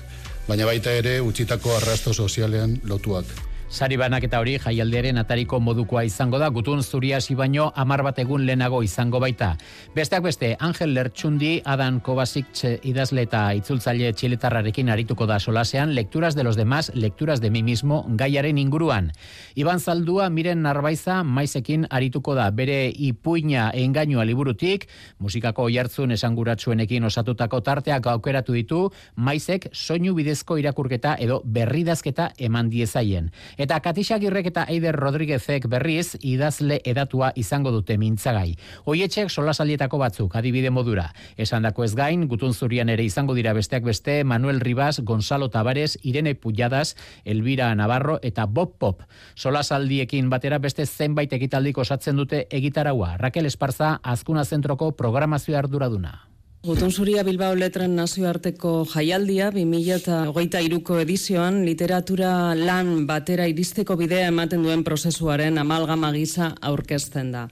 baina 0.48 0.64
baita 0.68 0.96
ere 0.96 1.18
utzitako 1.20 1.76
arrasto 1.76 2.16
sozialean 2.16 2.78
lotuak. 2.88 3.47
Sari 3.68 3.98
banak 4.00 4.24
eta 4.24 4.38
hori 4.40 4.54
jaialdearen 4.56 5.20
atariko 5.20 5.58
modukoa 5.60 6.00
izango 6.08 6.38
da, 6.40 6.46
gutun 6.48 6.80
zuria 6.82 7.18
baino 7.36 7.70
amar 7.76 8.02
bat 8.02 8.18
egun 8.18 8.46
lehenago 8.46 8.82
izango 8.82 9.20
baita. 9.20 9.58
Besteak 9.94 10.22
beste, 10.22 10.56
Angel 10.58 10.94
Lertxundi, 10.94 11.60
Adan 11.66 12.00
Kovacic 12.00 12.64
idazle 12.82 13.22
eta 13.22 13.52
itzultzaile 13.52 14.14
txiletarrarekin 14.14 14.88
arituko 14.88 15.26
da 15.26 15.38
solasean, 15.38 15.94
lekturas 15.94 16.34
de 16.34 16.44
los 16.44 16.56
demás, 16.56 16.90
lekturas 16.94 17.42
de 17.42 17.50
mi 17.50 17.62
mismo, 17.62 18.06
gaiaren 18.08 18.56
inguruan. 18.56 19.12
Iban 19.54 19.80
Zaldua, 19.80 20.30
miren 20.30 20.62
narbaiza, 20.62 21.22
maizekin 21.22 21.86
arituko 21.90 22.34
da, 22.34 22.50
bere 22.50 22.88
ipuina 22.88 23.70
engainua 23.74 24.24
liburutik, 24.24 24.88
musikako 25.18 25.68
jartzun 25.68 26.12
esanguratsuenekin 26.12 27.04
osatutako 27.04 27.60
tarteak 27.60 28.06
aukeratu 28.06 28.56
ditu, 28.56 28.80
maizek 29.14 29.68
soinu 29.74 30.14
bidezko 30.14 30.56
irakurketa 30.56 31.18
edo 31.20 31.42
berridazketa 31.44 32.32
eman 32.38 32.70
diezaien. 32.70 33.30
Eta 33.58 33.80
Katixak 33.82 34.22
Irrek 34.22 34.52
eta 34.52 34.62
Eider 34.70 34.94
Rodriguezek 34.94 35.64
berriz 35.66 36.12
idazle 36.22 36.76
edatua 36.86 37.32
izango 37.34 37.72
dute 37.74 37.96
mintzagai. 37.98 38.52
Hoietxek 38.86 39.32
solasaldietako 39.34 39.98
batzuk 39.98 40.36
adibide 40.38 40.70
modura. 40.70 41.08
Esan 41.36 41.66
dako 41.66 41.82
ez 41.82 41.96
gain, 41.98 42.28
gutun 42.30 42.54
zurian 42.54 42.88
ere 42.88 43.02
izango 43.02 43.34
dira 43.34 43.56
besteak 43.58 43.82
beste 43.82 44.22
Manuel 44.22 44.62
Ribas, 44.62 45.00
Gonzalo 45.00 45.50
Tavares, 45.50 45.98
Irene 46.02 46.36
Pujadas, 46.36 46.94
Elvira 47.24 47.74
Navarro 47.74 48.20
eta 48.22 48.46
Bob 48.46 48.78
Pop. 48.78 49.02
Solasaldiekin 49.34 50.30
batera 50.30 50.62
beste 50.62 50.86
zenbait 50.86 51.32
ekitaldik 51.32 51.82
osatzen 51.82 52.16
dute 52.16 52.46
egitaraua. 52.50 53.16
Raquel 53.18 53.50
Esparza, 53.50 53.98
Azkuna 54.04 54.44
Zentroko 54.44 54.92
programazio 54.92 55.58
arduraduna. 55.58 56.27
Gutun 56.68 56.90
Zuria 56.92 57.22
Bilbao 57.24 57.54
Letren 57.56 57.94
nazioarteko 57.96 58.82
jaialdia 58.90 59.46
2008 59.54 60.60
iruko 60.66 60.98
edizioan 61.00 61.62
literatura 61.64 62.32
lan 62.58 63.06
batera 63.08 63.46
iristeko 63.48 63.94
bidea 63.96 64.26
ematen 64.28 64.66
duen 64.66 64.82
prozesuaren 64.84 65.56
amalgama 65.62 66.10
gisa 66.12 66.50
aurkezten 66.60 67.30
da. 67.32 67.46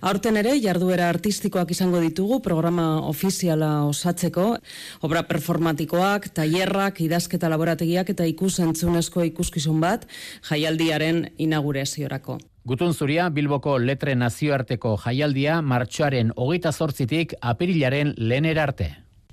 Aurten 0.00 0.40
ere, 0.40 0.54
jarduera 0.64 1.10
artistikoak 1.12 1.74
izango 1.76 2.00
ditugu 2.00 2.38
programa 2.40 2.86
ofiziala 3.10 3.84
osatzeko, 3.90 4.46
obra 5.04 5.20
performatikoak, 5.28 6.30
tailerrak, 6.32 7.02
idazketa 7.04 7.52
laborategiak 7.52 8.14
eta 8.14 8.24
ikusentzunezko 8.32 9.26
ikuskizun 9.34 9.84
bat 9.84 10.08
jaialdiaren 10.48 11.26
inaugurazioarako. 11.36 12.38
Gutun 12.62 12.92
zuria 12.94 13.24
Bilboko 13.34 13.72
letre 13.82 14.12
nazioarteko 14.14 14.92
jaialdia 15.04 15.56
martxoaren 15.66 16.28
hogeita 16.36 16.70
zortzitik 16.70 17.34
apirilaren 17.40 18.12
lehener 18.16 18.60
arte. 18.62 18.86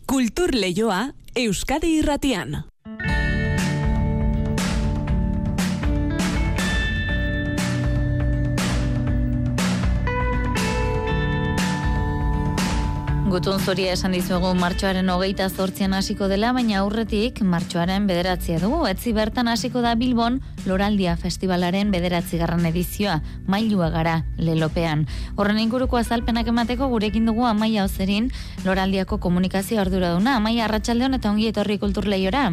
Kultur 0.09 0.55
lehioa 0.57 1.12
Euskadi 1.38 1.91
irratian. 2.00 2.63
Gutun 13.29 13.59
zoria 13.62 13.91
esan 13.93 14.15
dizuegu 14.15 14.55
martxoaren 14.57 15.09
hogeita 15.13 15.45
zortzian 15.53 15.91
hasiko 15.93 16.25
dela, 16.31 16.50
baina 16.55 16.79
aurretik 16.79 17.43
martxoaren 17.45 18.07
bederatzia 18.09 18.57
dugu. 18.57 18.79
Etzi 18.89 19.13
bertan 19.13 19.48
hasiko 19.51 19.83
da 19.86 19.91
Bilbon 19.93 20.39
Loraldia 20.65 21.13
Festivalaren 21.13 21.91
bederatzi 21.93 22.39
garran 22.41 22.65
edizioa, 22.65 23.19
mailua 23.45 23.91
gara 23.93 24.15
lelopean. 24.41 25.05
Horren 25.38 25.62
inguruko 25.62 26.01
azalpenak 26.01 26.50
emateko 26.50 26.89
gurekin 26.89 27.29
dugu 27.29 27.45
amaia 27.45 27.86
ozerin 27.86 28.31
Loraldiako 28.65 29.21
komunikazio 29.21 29.77
ardura 29.77 30.15
duna. 30.17 30.39
Amaia 30.41 30.65
Arratxaldeon 30.65 31.21
eta 31.21 31.29
ongi 31.29 31.51
etorri 31.53 31.77
kultur 31.77 32.09
lehiora. 32.09 32.48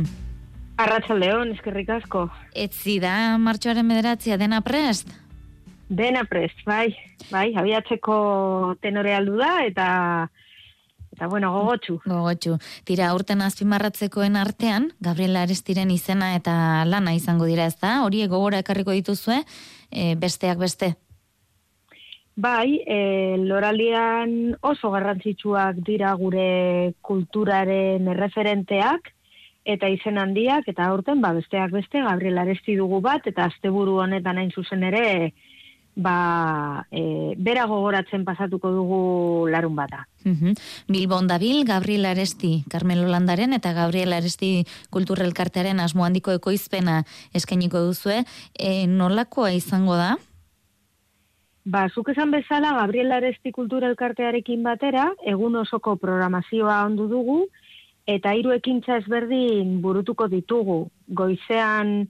Arratxaldeon, 0.77 1.57
eskerrik 1.57 1.89
asko. 2.03 2.29
Etzi 2.53 3.01
da 3.01 3.39
martxoaren 3.41 3.89
bederatzia 3.89 4.37
dena 4.37 4.61
prest? 4.61 5.09
Dena 5.89 6.29
prest, 6.29 6.67
bai. 6.69 6.91
Bai, 7.31 7.55
abiatzeko 7.57 8.77
tenore 8.85 9.17
aldu 9.17 9.41
da 9.41 9.55
eta 9.65 9.87
Eta 11.17 11.31
bueno, 11.33 11.49
gogotxu. 11.49 11.95
Gogotxu. 12.05 12.59
Tira, 12.85 13.09
urten 13.17 13.41
azpimarratzekoen 13.41 14.37
artean, 14.37 14.91
Gabriela 15.01 15.47
Arestiren 15.47 15.89
izena 15.91 16.35
eta 16.37 16.85
lana 16.85 17.15
izango 17.17 17.49
dira 17.49 17.65
ez 17.71 17.79
da? 17.81 18.03
Hori 18.05 18.27
gogora 18.29 18.61
ekarriko 18.61 18.93
dituzue, 18.93 19.39
e, 19.89 20.13
besteak 20.21 20.61
beste? 20.61 20.93
Bai, 22.37 22.83
e, 22.85 22.99
loralian 23.41 24.59
oso 24.61 24.93
garrantzitsuak 24.93 25.81
dira 25.87 26.13
gure 26.21 26.93
kulturaren 27.01 28.13
erreferenteak, 28.13 29.09
eta 29.65 29.89
izen 29.89 30.21
handiak, 30.21 30.69
eta 30.69 30.85
aurten, 30.93 31.25
ba, 31.25 31.33
besteak 31.33 31.73
beste, 31.73 32.05
Gabriela 32.05 32.45
Aresti 32.45 32.77
dugu 32.77 33.01
bat, 33.01 33.25
eta 33.25 33.49
asteburu 33.49 34.03
honetan 34.05 34.37
hain 34.37 34.53
zuzen 34.53 34.85
ere, 34.85 35.33
ba, 35.97 36.87
e, 36.93 37.35
bera 37.41 37.65
gogoratzen 37.67 38.25
pasatuko 38.25 38.71
dugu 38.71 39.49
larun 39.49 39.75
bata. 39.75 40.05
Uhum. 40.27 40.55
Bilbon 40.89 41.27
Dabil, 41.27 41.65
Gabriel 41.65 42.05
Aresti, 42.07 42.65
Carmelo 42.71 43.09
Landaren 43.09 43.57
eta 43.57 43.73
Gabriel 43.73 44.13
Aresti 44.13 44.67
kulturrelkartearen 44.91 45.81
asmo 45.81 46.05
handiko 46.05 46.35
ekoizpena 46.37 47.03
eskainiko 47.35 47.81
duzue, 47.81 48.23
e, 48.55 48.87
nolakoa 48.87 49.53
izango 49.57 49.97
da? 49.97 50.17
Ba, 51.67 51.89
zuk 51.89 52.13
esan 52.13 52.31
bezala, 52.31 52.77
Gabriel 52.77 53.11
Aresti 53.17 53.51
kulturrelkartearekin 53.51 54.63
batera, 54.63 55.09
egun 55.25 55.57
osoko 55.65 55.97
programazioa 55.99 56.85
ondu 56.87 57.09
dugu, 57.11 57.41
eta 58.07 58.37
hiru 58.37 58.53
ekintza 58.55 59.01
ezberdin 59.01 59.81
burutuko 59.83 60.29
ditugu. 60.31 60.85
Goizean, 61.09 62.07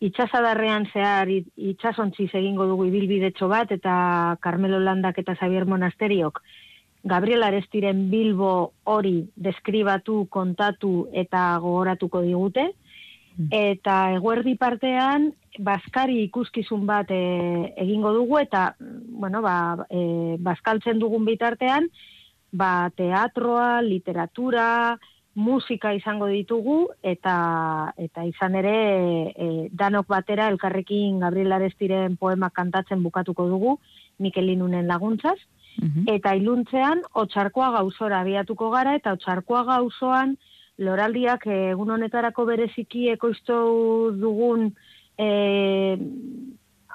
itxasadarrean 0.00 0.86
zehar 0.92 1.28
itxasontziz 1.28 2.30
egingo 2.34 2.66
dugu 2.66 2.86
ibilbidetxo 2.88 3.48
bat, 3.48 3.72
eta 3.72 4.36
Carmelo 4.40 4.80
Landak 4.80 5.18
eta 5.20 5.36
Xavier 5.36 5.66
Monasteriok 5.68 6.40
Gabriel 7.02 7.42
Arestiren 7.42 8.08
Bilbo 8.10 8.72
hori 8.84 9.24
deskribatu, 9.36 10.26
kontatu 10.28 11.08
eta 11.12 11.56
gogoratuko 11.62 12.20
digute. 12.26 12.70
Mm. 13.36 13.48
Eta 13.56 13.96
eguerdi 14.16 14.56
partean, 14.60 15.30
Baskari 15.58 16.20
ikuskizun 16.26 16.84
bat 16.86 17.10
e, 17.10 17.20
egingo 17.80 18.12
dugu, 18.14 18.38
eta, 18.38 18.74
bueno, 18.78 19.40
ba, 19.42 19.86
e, 19.90 20.36
Baskaltzen 20.38 21.00
dugun 21.00 21.24
bitartean, 21.26 21.88
ba, 22.52 22.90
teatroa, 22.96 23.80
literatura, 23.82 24.98
musika 25.40 25.92
izango 25.96 26.28
ditugu 26.30 26.76
eta 27.02 27.36
eta 27.98 28.24
izan 28.28 28.58
ere 28.60 28.74
e, 29.30 29.48
danok 29.72 30.08
batera 30.12 30.48
elkarrekin 30.52 31.20
Gabriel 31.24 31.56
Arestiren 31.56 32.16
poema 32.20 32.50
kantatzen 32.50 33.02
bukatuko 33.02 33.48
dugu 33.48 33.78
Mikelinunen 34.20 34.86
laguntzaz 34.90 35.38
mhm. 35.80 36.04
eta 36.14 36.34
iluntzean 36.36 37.02
otsarkoa 37.24 37.70
gauzora 37.78 38.20
abiatuko 38.20 38.70
gara 38.76 38.94
eta 39.00 39.16
otsarkoa 39.16 39.64
gauzoan 39.72 40.36
loraldiak 40.80 41.46
egun 41.56 41.96
honetarako 41.96 42.46
bereziki 42.52 43.08
ekoiztu 43.16 43.56
dugun 44.20 44.70
e, 45.18 45.96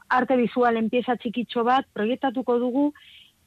arte 0.10 0.38
bizualen 0.38 0.90
pieza 0.90 1.16
txikitxo 1.22 1.64
bat 1.66 1.88
proiektatuko 1.94 2.58
dugu 2.62 2.90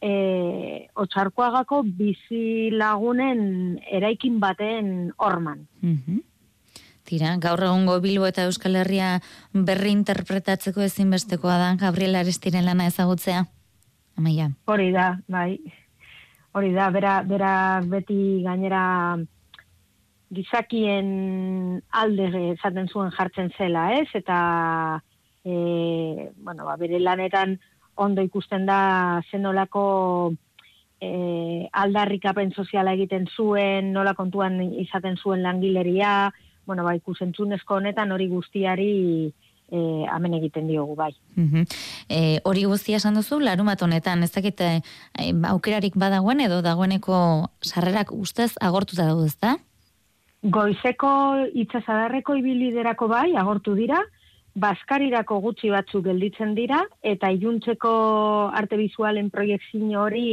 e, 0.03 0.89
otxarkoagako 0.95 1.83
bizi 1.99 2.71
lagunen 2.71 3.79
eraikin 3.91 4.41
baten 4.41 5.13
orman. 5.17 5.67
Mm 5.83 6.25
Tira, 7.09 7.31
gaur 7.41 7.63
egungo 7.65 7.95
Bilbo 8.05 8.27
eta 8.29 8.43
Euskal 8.45 8.75
Herria 8.77 9.15
berri 9.55 9.95
interpretatzeko 9.97 10.83
ezinbestekoa 10.85 11.55
da 11.57 11.69
Gabriel 11.81 12.19
Arestiren 12.21 12.67
lana 12.67 12.85
ezagutzea. 12.91 13.47
Amaia. 14.21 14.51
Hori 14.69 14.91
da, 14.93 15.07
bai. 15.25 15.57
Hori 16.53 16.75
da, 16.75 16.91
bera, 16.93 17.15
bera 17.25 17.53
beti 17.81 18.43
gainera 18.45 18.83
gizakien 20.37 21.81
alde 22.03 22.29
esaten 22.53 22.93
zuen 22.93 23.15
jartzen 23.17 23.49
zela, 23.57 23.87
ez? 23.97 24.09
Eta 24.13 24.39
e, 25.45 26.29
bueno, 26.37 26.69
ba, 26.69 26.77
bere 26.77 27.01
lanetan 27.01 27.57
ondo 27.99 28.23
ikusten 28.23 28.67
da 28.67 29.23
zenolako 29.31 29.85
e, 31.01 31.69
aldarrikapen 31.73 32.53
soziala 32.55 32.95
egiten 32.97 33.27
zuen, 33.35 33.93
nola 33.93 34.15
kontuan 34.15 34.61
izaten 34.83 35.19
zuen 35.19 35.43
langileria, 35.43 36.31
bueno, 36.67 36.85
ba, 36.85 36.95
ikusentzunezko 36.99 37.79
honetan 37.81 38.13
hori 38.13 38.29
guztiari 38.29 38.93
e, 39.71 39.79
amen 40.11 40.35
egiten 40.39 40.69
diogu 40.69 40.97
bai. 40.97 41.13
Mhm. 41.37 41.65
E, 42.09 42.41
hori 42.45 42.65
guztia 42.69 43.01
esan 43.01 43.17
duzu, 43.19 43.41
larumat 43.41 43.83
honetan, 43.83 44.23
ez 44.23 44.33
dakit 44.35 44.61
e, 44.61 44.73
aukerarik 45.49 45.97
badagoen 45.97 46.45
edo 46.45 46.61
dagoeneko 46.63 47.49
sarrerak 47.63 48.13
ustez 48.13 48.53
agortuta 48.61 49.09
daude, 49.09 49.27
ezta? 49.33 49.57
Goizeko 50.43 51.11
itsasadarreko 51.59 52.37
ibiliderako 52.39 53.09
bai, 53.11 53.33
agortu 53.37 53.75
dira, 53.75 53.99
baskarirako 54.61 55.41
gutxi 55.45 55.71
batzuk 55.71 56.05
gelditzen 56.07 56.55
dira, 56.55 56.83
eta 57.03 57.31
iluntzeko 57.35 57.93
arte 58.61 58.79
bizualen 58.81 59.31
proiektzio 59.31 60.03
hori 60.03 60.29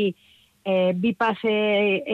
e, 0.66 0.94
bi 0.94 1.14
pase 1.14 1.54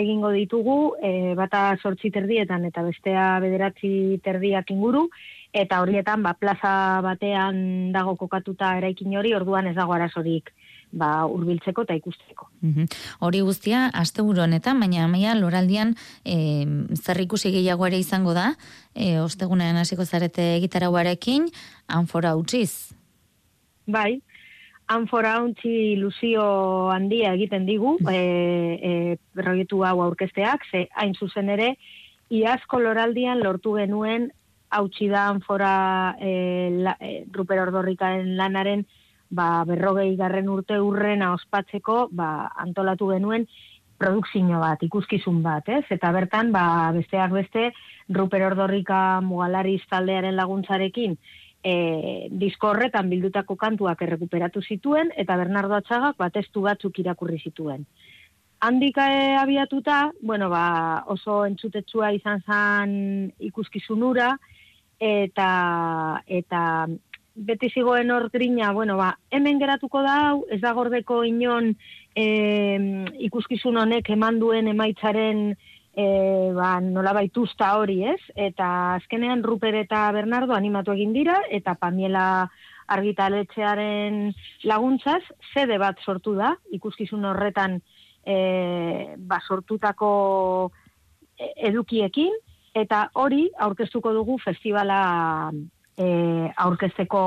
egingo 0.03 0.31
ditugu, 0.35 0.77
e, 1.01 1.33
bata 1.39 1.77
sortzi 1.81 2.11
terdietan 2.11 2.65
eta 2.69 2.83
bestea 2.83 3.27
bederatzi 3.43 4.19
terdiak 4.23 4.71
inguru, 4.75 5.07
eta 5.53 5.81
horietan 5.83 6.23
ba, 6.23 6.35
plaza 6.39 6.73
batean 7.03 7.91
dago 7.95 8.15
kokatuta 8.19 8.75
eraikin 8.79 9.17
hori, 9.17 9.33
orduan 9.35 9.67
ez 9.71 9.75
dago 9.75 9.95
arazorik 9.95 10.51
ba, 10.91 11.25
urbiltzeko 11.25 11.85
eta 11.87 11.95
ikusteko. 11.97 12.49
Mm 12.61 12.89
Hori 13.19 13.41
guztia, 13.41 13.87
aste 13.93 14.21
honetan, 14.21 14.79
baina 14.79 15.05
amaia 15.05 15.35
loraldian 15.35 15.95
e, 16.25 16.65
zer 16.95 17.21
ikusi 17.21 17.51
gehiago 17.51 17.85
ere 17.87 17.97
izango 17.99 18.33
da, 18.33 18.55
e, 18.95 19.19
ostegunean 19.19 19.77
hasiko 19.77 20.05
zarete 20.05 20.59
gitarauarekin, 20.61 21.49
anfora 21.87 22.35
utziz. 22.35 22.93
Bai, 23.87 24.21
anfora 24.87 25.39
untzi 25.41 25.93
ilusio 25.93 26.89
handia 26.91 27.33
egiten 27.33 27.65
digu, 27.65 27.97
e, 28.09 28.17
e, 28.81 29.17
proiektu 29.33 29.83
hau 29.83 30.01
aurkesteak, 30.01 30.65
ze 30.71 30.87
hain 30.95 31.13
zuzen 31.15 31.49
ere, 31.49 31.75
iazko 32.29 32.79
loraldian 32.79 33.41
lortu 33.43 33.75
genuen 33.75 34.31
hautsi 34.71 35.07
da 35.11 35.27
anfora 35.29 36.15
e, 36.19 36.69
la, 36.71 36.95
e, 36.99 37.25
Ruper 37.31 37.59
Ordorrikaen 37.59 38.35
lanaren 38.37 38.85
ba, 39.31 39.63
berrogei 39.65 40.15
garren 40.19 40.49
urte 40.51 40.79
urrena 40.79 41.33
ospatzeko 41.33 42.07
ba, 42.11 42.51
antolatu 42.63 43.09
genuen 43.13 43.47
produkzio 44.01 44.59
bat, 44.59 44.81
ikuskizun 44.83 45.41
bat, 45.45 45.67
ez? 45.69 45.85
Eta 45.93 46.11
bertan, 46.11 46.51
ba, 46.51 46.91
besteak 46.95 47.31
beste, 47.35 47.69
Ruper 48.09 48.47
Ordorrika 48.49 49.21
mugalari 49.21 49.77
taldearen 49.89 50.35
laguntzarekin, 50.35 51.17
e, 51.63 51.73
disko 52.43 52.71
horretan 52.73 53.09
bildutako 53.11 53.55
kantuak 53.55 54.01
errekuperatu 54.01 54.63
zituen, 54.65 55.11
eta 55.15 55.37
Bernardo 55.37 55.77
Atxagak 55.77 56.17
batestu 56.17 56.65
batzuk 56.65 56.97
irakurri 57.03 57.37
zituen. 57.39 57.85
Handika 58.61 59.07
e, 59.13 59.35
abiatuta, 59.37 60.11
bueno, 60.21 60.49
ba, 60.49 61.03
oso 61.13 61.43
entzutetsua 61.45 62.11
izan 62.17 62.41
zan 62.41 62.91
ikuskizunura, 63.51 64.33
eta, 65.01 65.51
eta 66.27 66.61
beti 67.35 67.69
zigoen 67.69 68.11
hor 68.11 68.29
grina, 68.31 68.71
bueno, 68.73 68.97
ba, 68.97 69.15
hemen 69.31 69.59
geratuko 69.59 70.01
da 70.03 70.35
ez 70.51 70.59
da 70.61 70.73
gordeko 70.73 71.23
inon 71.23 71.73
e, 72.15 72.25
ikuskizun 73.27 73.77
honek 73.77 74.09
eman 74.11 74.39
duen 74.39 74.67
emaitzaren 74.67 75.53
e, 75.95 76.05
ba, 76.55 76.79
nola 76.83 77.13
baituzta 77.15 77.75
hori, 77.79 78.01
ez? 78.11 78.19
Eta 78.35 78.67
azkenean 78.97 79.43
Ruper 79.43 79.75
eta 79.83 80.09
Bernardo 80.15 80.55
animatu 80.55 80.95
egin 80.95 81.13
dira, 81.15 81.39
eta 81.49 81.75
Pamiela 81.79 82.49
argitaletxearen 82.91 84.33
laguntzaz, 84.67 85.23
zede 85.53 85.77
bat 85.79 85.99
sortu 86.03 86.35
da, 86.35 86.55
ikuskizun 86.75 87.25
horretan 87.25 87.79
e, 88.25 89.15
ba, 89.17 89.39
sortutako 89.47 90.71
e, 91.39 91.53
edukiekin, 91.71 92.35
eta 92.75 93.05
hori 93.19 93.49
aurkeztuko 93.59 94.13
dugu 94.15 94.37
festivala 94.43 95.51
e, 95.97 96.51
aurkezteko 96.57 97.19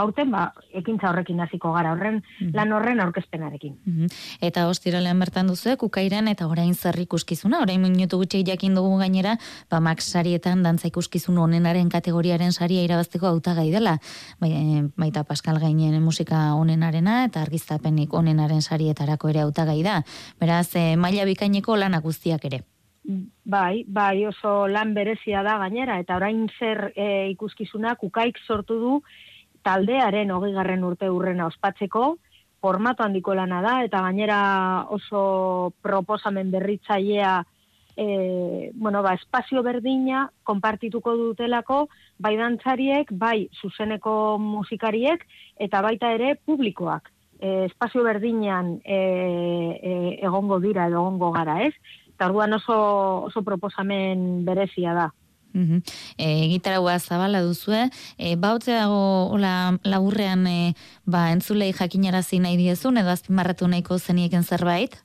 aurten, 0.00 0.30
ba, 0.32 0.50
ekintza 0.76 1.10
horrekin 1.10 1.40
hasiko 1.40 1.72
gara, 1.74 1.92
horren 1.94 2.20
mhm. 2.20 2.52
lan 2.56 2.72
horren 2.76 3.00
aurkezpenarekin. 3.06 3.76
Mm 3.86 4.06
Eta 4.40 4.66
ostiralean 4.70 5.18
bertan 5.20 5.48
duzu, 5.50 5.76
kukairan 5.80 6.28
eta 6.30 6.46
orain 6.48 6.72
zer 6.74 6.96
ikuskizuna, 7.02 7.60
orain 7.62 7.80
minutu 7.82 8.18
gutxi 8.20 8.42
jakin 8.46 8.74
dugu 8.74 8.96
gainera, 8.98 9.36
ba, 9.70 9.80
Max 9.80 10.10
sarietan 10.10 10.62
dantza 10.62 10.88
ikuskizun 10.88 11.38
onenaren 11.38 11.88
kategoriaren 11.92 12.52
saria 12.52 12.82
irabazteko 12.84 13.28
hautagai 13.30 13.68
dela, 13.70 13.98
bai, 14.40 14.50
e, 14.52 14.82
baita 14.96 15.24
Pascal 15.24 15.60
gainen 15.60 16.00
musika 16.02 16.54
onenarena 16.54 17.24
eta 17.28 17.42
argiztapenik 17.42 18.14
onenaren 18.14 18.62
sarietarako 18.62 19.30
ere 19.34 19.44
hautagai 19.46 19.82
da. 19.86 20.02
Beraz, 20.40 20.74
e, 20.74 20.96
maila 20.96 21.24
bikaineko 21.28 21.76
lanak 21.76 22.04
guztiak 22.04 22.44
ere. 22.50 22.64
Bai, 23.02 23.84
bai, 23.88 24.26
oso 24.28 24.68
lan 24.68 24.92
berezia 24.94 25.42
da 25.42 25.56
gainera, 25.58 25.98
eta 26.02 26.16
orain 26.20 26.44
zer 26.58 26.90
e, 26.94 27.30
ikuskizunak 27.32 28.02
ukaik 28.04 28.38
sortu 28.46 28.76
du 28.78 28.96
taldearen 29.64 30.30
hogei 30.30 30.52
garren 30.52 30.84
urte 30.84 31.08
urrena 31.10 31.46
ospatzeko, 31.48 32.18
formatu 32.60 33.02
handiko 33.02 33.34
lana 33.34 33.62
da, 33.64 33.78
eta 33.84 34.02
gainera 34.04 34.40
oso 34.92 35.72
proposamen 35.82 36.50
berritzailea 36.52 37.38
e, 37.96 38.70
bueno, 38.74 39.02
ba, 39.02 39.14
espazio 39.14 39.62
berdina 39.62 40.26
konpartituko 40.44 41.16
dutelako, 41.16 41.86
bai 42.18 42.36
dantzariek, 42.36 43.10
bai 43.12 43.48
zuzeneko 43.60 44.38
musikariek, 44.40 45.24
eta 45.58 45.82
baita 45.82 46.12
ere 46.16 46.34
publikoak. 46.46 47.10
E, 47.40 47.64
espazio 47.64 48.04
berdinean 48.04 48.76
e, 48.84 49.00
e, 49.80 49.92
egongo 50.20 50.60
dira 50.60 50.86
edo 50.88 51.00
egongo 51.00 51.32
gara, 51.32 51.62
ez? 51.64 51.74
Eta 52.20 52.28
orduan 52.28 52.52
oso, 52.52 52.76
oso 53.32 53.40
proposamen 53.40 54.44
berezia 54.44 54.92
da. 54.92 55.08
Mm 55.54 55.80
-hmm. 55.80 56.98
zabala 57.00 57.40
duzue, 57.40 57.88
e, 58.18 58.36
bautze 58.36 58.72
dago 58.72 59.32
ola, 59.32 59.78
laburrean 59.82 60.46
e, 60.46 60.74
ba, 61.06 61.32
entzulei 61.32 61.72
jakinarazi 61.72 62.38
nahi 62.38 62.56
diezun, 62.56 62.98
edo 62.98 63.08
azpimarratu 63.08 63.66
nahiko 63.66 63.98
zenieken 63.98 64.44
zerbait? 64.44 65.02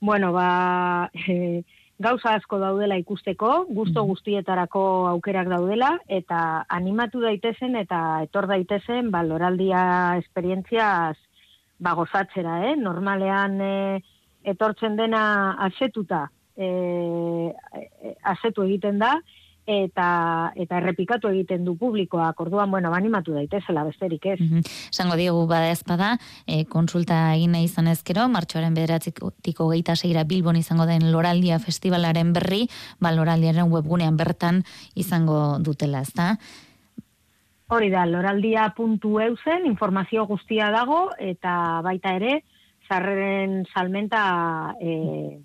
Bueno, 0.00 0.32
ba, 0.32 1.10
e, 1.14 1.64
gauza 1.98 2.34
asko 2.34 2.58
daudela 2.58 2.96
ikusteko, 2.96 3.64
gusto 3.70 4.04
guztietarako 4.04 5.08
aukerak 5.08 5.48
daudela, 5.48 5.98
eta 6.08 6.66
animatu 6.68 7.20
daitezen 7.20 7.74
eta 7.74 8.22
etor 8.22 8.46
daitezen, 8.46 9.10
ba, 9.10 9.22
loraldia 9.22 10.18
esperientziaz, 10.18 11.16
ba, 11.78 11.94
gozatzera, 11.94 12.70
eh? 12.70 12.76
Normalean, 12.76 13.60
eh, 13.60 14.02
etortzen 14.44 14.96
dena 14.96 15.56
asetuta 15.66 16.30
e, 16.56 16.66
e, 16.66 18.16
asetu 18.22 18.64
egiten 18.66 18.98
da 18.98 19.18
eta 19.70 20.06
eta 20.58 20.78
errepikatu 20.80 21.28
egiten 21.30 21.64
du 21.64 21.76
publikoak. 21.78 22.40
Orduan 22.40 22.70
bueno 22.70 22.92
animatu 22.94 23.34
daitezela 23.36 23.84
besterik 23.84 24.26
ez. 24.26 24.40
Mm 24.40 24.60
-hmm. 24.60 25.16
diegu 25.16 25.46
bada 25.46 25.70
ezpada 25.70 26.18
e, 26.46 26.64
konsulta 26.64 27.34
egin 27.34 27.52
nahi 27.52 27.64
izan 27.64 27.86
ezkero 27.86 28.28
martxoaren 28.28 28.74
9tiko 28.74 29.64
26ra 29.70 30.26
Bilbon 30.26 30.56
izango 30.56 30.86
den 30.86 31.12
Loraldia 31.12 31.58
festivalaren 31.58 32.32
berri 32.32 32.68
ba 33.00 33.12
Loraldiaren 33.12 33.70
webgunean 33.70 34.16
bertan 34.16 34.64
izango 34.94 35.58
dutela 35.58 36.00
ezta? 36.00 36.38
Hori 37.70 37.88
da, 37.90 38.04
loraldia.eu 38.04 39.36
zen, 39.44 39.66
informazio 39.66 40.26
guztia 40.26 40.70
dago, 40.70 41.10
eta 41.20 41.80
baita 41.82 42.16
ere, 42.16 42.42
sarreren 42.90 43.62
salmenta 43.72 44.74
e, 44.82 45.38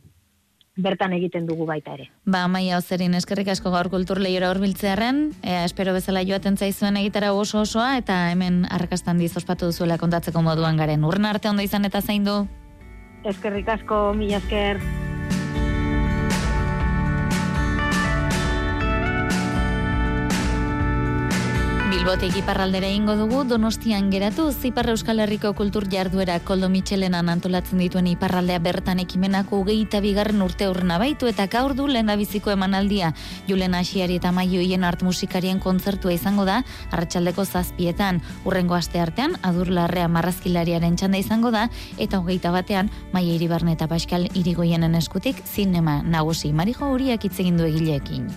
bertan 0.76 1.14
egiten 1.16 1.46
dugu 1.48 1.68
baita 1.70 1.94
ere. 1.96 2.10
Ba, 2.26 2.48
maia 2.52 2.80
ozerin, 2.82 3.16
eskerrik 3.16 3.54
asko 3.54 3.72
gaur 3.72 3.90
kultur 3.94 4.20
lehiora 4.20 4.50
horbiltzearen, 4.52 5.30
e, 5.42 5.62
espero 5.64 5.94
bezala 5.96 6.26
joaten 6.28 6.58
zaizuen 6.58 7.00
egitara 7.00 7.32
oso 7.34 7.62
osoa, 7.64 7.96
eta 8.02 8.26
hemen 8.34 8.64
arrakastan 8.70 9.22
diz 9.22 9.36
ospatu 9.38 9.72
duzuela 9.72 10.00
kontatzeko 10.02 10.44
moduan 10.44 10.82
garen. 10.82 11.06
Urren 11.08 11.30
arte 11.32 11.52
ondo 11.52 11.64
izan 11.64 11.86
eta 11.88 12.02
zein 12.02 12.28
du? 12.28 12.42
Eskerrik 13.26 13.70
asko, 13.78 14.10
mila 14.18 14.42
esker. 14.44 14.82
Bilbotik 22.06 22.36
iparraldera 22.38 22.86
ingo 22.94 23.16
dugu 23.18 23.40
Donostian 23.50 24.12
geratu 24.14 24.44
Zipar 24.54 24.92
Euskal 24.92 25.24
Herriko 25.24 25.56
kultur 25.58 25.88
jarduera 25.90 26.36
Koldo 26.46 26.70
Michelenan 26.70 27.32
antolatzen 27.34 27.82
dituen 27.82 28.06
iparraldea 28.12 28.60
bertan 28.62 29.02
ekimenako 29.02 29.64
geita 29.66 30.04
bigarren 30.06 30.46
urte 30.46 30.70
urrena 30.70 31.00
baitu 31.02 31.26
eta 31.26 31.50
gaur 31.50 31.74
du 31.74 31.90
lehen 31.90 32.14
biziko 32.22 32.54
emanaldia. 32.54 33.16
Julen 33.50 33.74
Asiari 33.74 34.22
eta 34.22 34.30
Maioien 34.32 34.86
art 34.86 35.02
musikarien 35.02 35.58
kontzertua 35.58 36.14
izango 36.14 36.46
da 36.46 36.62
arratsaldeko 36.92 37.44
zazpietan. 37.44 38.22
Urrengo 38.46 38.78
aste 38.78 39.02
artean 39.02 39.40
adur 39.42 39.74
larrea 39.74 40.08
marrazkilariaren 40.08 41.02
txanda 41.02 41.18
izango 41.18 41.50
da 41.50 41.72
eta 41.98 42.20
hogeita 42.22 42.54
batean 42.54 42.94
Maia 43.14 43.34
Iribarne 43.34 43.74
eta 43.74 43.90
Pascal 43.90 44.30
Irigoienen 44.36 44.94
eskutik 44.94 45.42
zinema 45.42 46.04
nagusi. 46.04 46.54
Marijo 46.54 46.86
Uriak 46.86 47.26
itzegin 47.26 47.58
du 47.58 47.66
egileekin. 47.66 48.30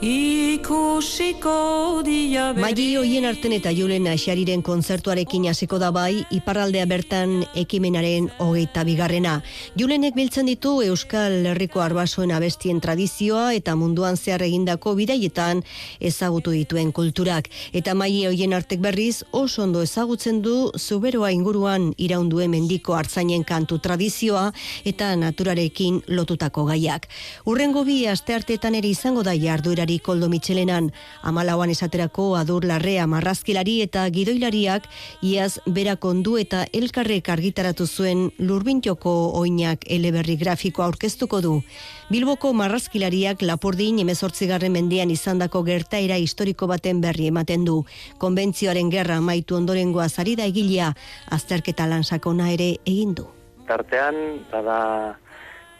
Y 0.00 0.37
ikusiko 0.58 2.02
dia 2.02 2.50
Magi 2.58 2.96
hoien 2.98 3.26
arten 3.28 3.52
eta 3.54 3.70
Julen 3.74 4.08
Aixariren 4.10 4.62
kontzertuarekin 4.66 5.44
hasiko 5.50 5.78
da 5.78 5.90
bai, 5.94 6.24
iparraldea 6.34 6.86
bertan 6.90 7.44
ekimenaren 7.58 8.28
hogeita 8.42 8.82
bigarrena. 8.86 9.36
Julenek 9.78 10.16
biltzen 10.16 10.48
ditu 10.50 10.80
Euskal 10.82 11.46
Herriko 11.46 11.82
arbasoen 11.84 12.32
abestien 12.34 12.80
tradizioa 12.82 13.52
eta 13.54 13.76
munduan 13.78 14.16
zehar 14.16 14.42
egindako 14.42 14.94
bidaietan 14.98 15.62
ezagutu 16.00 16.54
dituen 16.56 16.90
kulturak. 16.92 17.50
Eta 17.72 17.94
magi 17.94 18.24
hoien 18.26 18.56
artek 18.56 18.82
berriz 18.82 19.22
oso 19.30 19.62
ondo 19.62 19.82
ezagutzen 19.86 20.42
du 20.42 20.72
zuberoa 20.76 21.30
inguruan 21.32 21.92
iraunduen 21.96 22.50
mendiko 22.50 22.96
hartzainen 22.98 23.44
kantu 23.44 23.78
tradizioa 23.78 24.48
eta 24.84 25.14
naturarekin 25.16 26.02
lotutako 26.08 26.66
gaiak. 26.72 27.06
Urrengo 27.46 27.84
bi 27.84 28.00
aste 28.06 28.34
artetan 28.34 28.74
ere 28.74 28.90
izango 28.90 29.22
da 29.22 29.36
jarduerari 29.38 29.98
koldo 29.98 30.28
mitxelenan, 30.48 30.92
amalauan 31.22 31.70
esaterako 31.70 32.36
adur 32.36 32.64
larrea 32.64 33.06
marrazkilari 33.06 33.82
eta 33.82 34.08
gidoilariak 34.08 34.86
iaz 35.22 35.60
berak 35.66 36.04
ondu 36.04 36.38
eta 36.38 36.64
elkarrek 36.72 37.28
argitaratu 37.28 37.86
zuen 37.86 38.30
lurbintxoko 38.38 39.32
oinak 39.36 39.84
eleberri 39.86 40.36
grafiko 40.36 40.82
aurkeztuko 40.82 41.40
du. 41.40 41.62
Bilboko 42.10 42.52
marrazkilariak 42.52 43.42
lapordin 43.42 43.98
emezortzigarren 44.00 44.72
mendean 44.72 45.10
izandako 45.10 45.62
gertaera 45.64 46.16
historiko 46.16 46.66
baten 46.66 47.00
berri 47.00 47.28
ematen 47.28 47.64
du. 47.64 47.84
Konbentzioaren 48.18 48.90
gerra 48.90 49.20
maitu 49.20 49.56
ondorengoa 49.56 50.08
zari 50.08 50.36
da 50.36 50.44
egilea, 50.44 50.94
azterketa 51.30 51.86
lansakona 51.86 52.50
ere 52.52 52.78
egin 52.86 53.14
du. 53.14 53.28
Tartean, 53.68 54.40
bada 54.50 55.18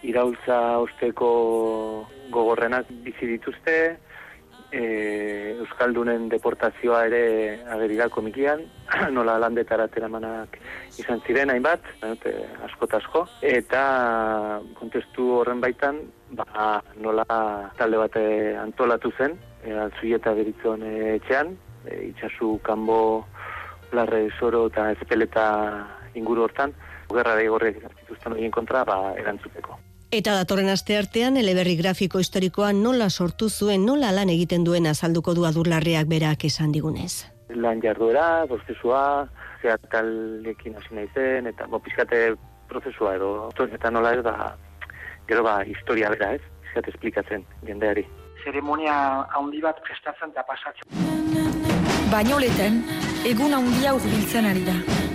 iraultza 0.03 0.79
osteko 0.79 2.07
gogorrenak 2.31 2.87
bizi 3.03 3.27
dituzte, 3.27 3.97
e, 4.73 5.57
Euskaldunen 5.59 6.29
deportazioa 6.29 7.05
ere 7.09 7.23
agerira 7.75 8.09
komikian, 8.09 8.63
nola 9.17 9.39
landetara 9.41 9.89
teramanak 9.89 10.59
izan 10.99 11.23
ziren 11.27 11.51
hainbat, 11.51 11.85
e, 12.03 12.35
asko 12.67 12.89
asko, 13.01 13.25
eta 13.43 13.83
kontestu 14.79 15.31
horren 15.41 15.61
baitan, 15.65 16.03
ba, 16.37 16.79
nola 17.01 17.27
talde 17.79 18.01
bate 18.05 18.25
antolatu 18.61 19.13
zen, 19.17 19.39
e, 19.65 19.73
altzuieta 19.73 20.35
beritzon 20.39 20.85
e, 20.85 20.95
etxean, 21.17 21.57
e, 21.87 22.05
itxasu 22.13 22.59
kanbo 22.63 23.01
larre 23.93 24.29
soro 24.39 24.67
eta 24.69 24.91
ezpeleta 24.93 25.49
inguru 26.15 26.45
hortan, 26.45 26.75
gerra 27.09 27.37
da 27.39 27.45
igorrek 27.45 27.81
horien 28.29 28.53
kontra, 28.53 28.85
ba, 28.85 28.99
erantzuteko. 29.17 29.88
Eta 30.09 30.33
datorren 30.33 30.71
aste 30.73 30.95
artean, 30.97 31.37
eleberri 31.37 31.75
grafiko 31.77 32.21
historikoa 32.23 32.71
nola 32.73 33.11
sortu 33.11 33.51
zuen, 33.51 33.83
nola 33.85 34.09
lan 34.17 34.31
egiten 34.33 34.63
duen 34.65 34.87
azalduko 34.89 35.35
du 35.37 35.45
adurlarreak 35.45 36.09
berak 36.09 36.47
esan 36.49 36.73
digunez. 36.73 37.27
Lan 37.53 37.83
jarduera, 37.83 38.47
prozesua, 38.49 39.03
zehatalekin 39.61 40.79
hasi 40.81 40.97
nahi 40.97 41.11
zen, 41.13 41.51
eta 41.53 41.67
bo, 41.69 41.81
pizkate 41.85 42.23
prozesua 42.73 43.19
edo, 43.19 43.51
eta 43.67 43.91
nola 43.93 44.15
ez 44.17 44.23
da, 44.25 44.55
gero 45.29 45.45
ba, 45.45 45.59
historia 45.69 46.09
bera 46.17 46.33
ez, 46.39 46.41
pizkate 46.65 46.95
esplikatzen 46.95 47.45
jendeari. 47.69 48.07
Zeremonia 48.45 48.97
handi 49.37 49.61
bat 49.61 49.85
prestatzen 49.85 50.33
eta 50.33 50.47
pasatzen. 50.49 50.89
Bainoleten, 52.09 52.81
egun 53.29 53.61
handia 53.61 53.93
urbiltzen 54.01 54.49
ari 54.55 54.65
da. 54.73 55.08